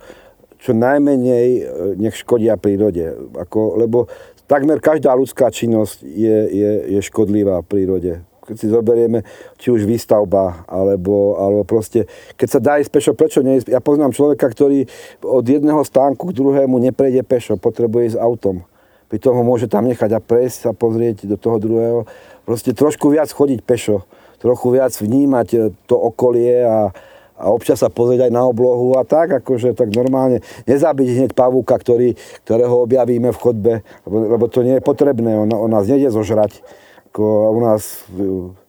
[0.62, 1.62] čo najmenej e,
[1.98, 3.12] nech škodia prírode.
[3.36, 4.06] Ako, lebo
[4.46, 8.12] takmer každá ľudská činnosť je, je, je škodlivá v prírode.
[8.46, 9.26] Keď si zoberieme,
[9.58, 12.06] či už výstavba, alebo, alebo proste,
[12.38, 13.74] keď sa dá ísť pešo, prečo neísť?
[13.74, 14.86] Ja poznám človeka, ktorý
[15.26, 18.62] od jedného stánku k druhému neprejde pešo, potrebuje ísť autom.
[19.10, 22.06] Pri toho môže tam nechať a prejsť sa pozrieť do toho druhého.
[22.46, 24.06] Proste trošku viac chodiť pešo,
[24.38, 26.94] trochu viac vnímať to okolie a,
[27.36, 31.76] a občas sa pozrieť aj na oblohu a tak, akože tak normálne nezabiť hneď pavúka,
[31.76, 32.16] ktorý,
[32.48, 33.72] ktorého objavíme v chodbe,
[34.08, 36.64] lebo, lebo to nie je potrebné, on, on nás nejde zožrať.
[37.12, 37.24] Ako
[37.56, 38.04] u nás,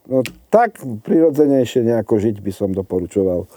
[0.07, 3.47] no tak prirodzenejšie nejako žiť by som doporučoval.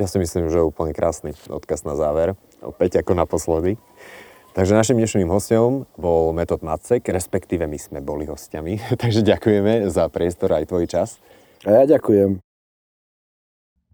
[0.00, 2.32] Ja si myslím, že je úplne krásny odkaz na záver,
[2.64, 3.76] opäť ako naposledy.
[4.50, 8.82] Takže našim dnešným hostom bol Metod Macek, respektíve my sme boli hostiami.
[9.02, 11.22] Takže ďakujeme za priestor aj tvoj čas.
[11.62, 12.49] A ja ďakujem.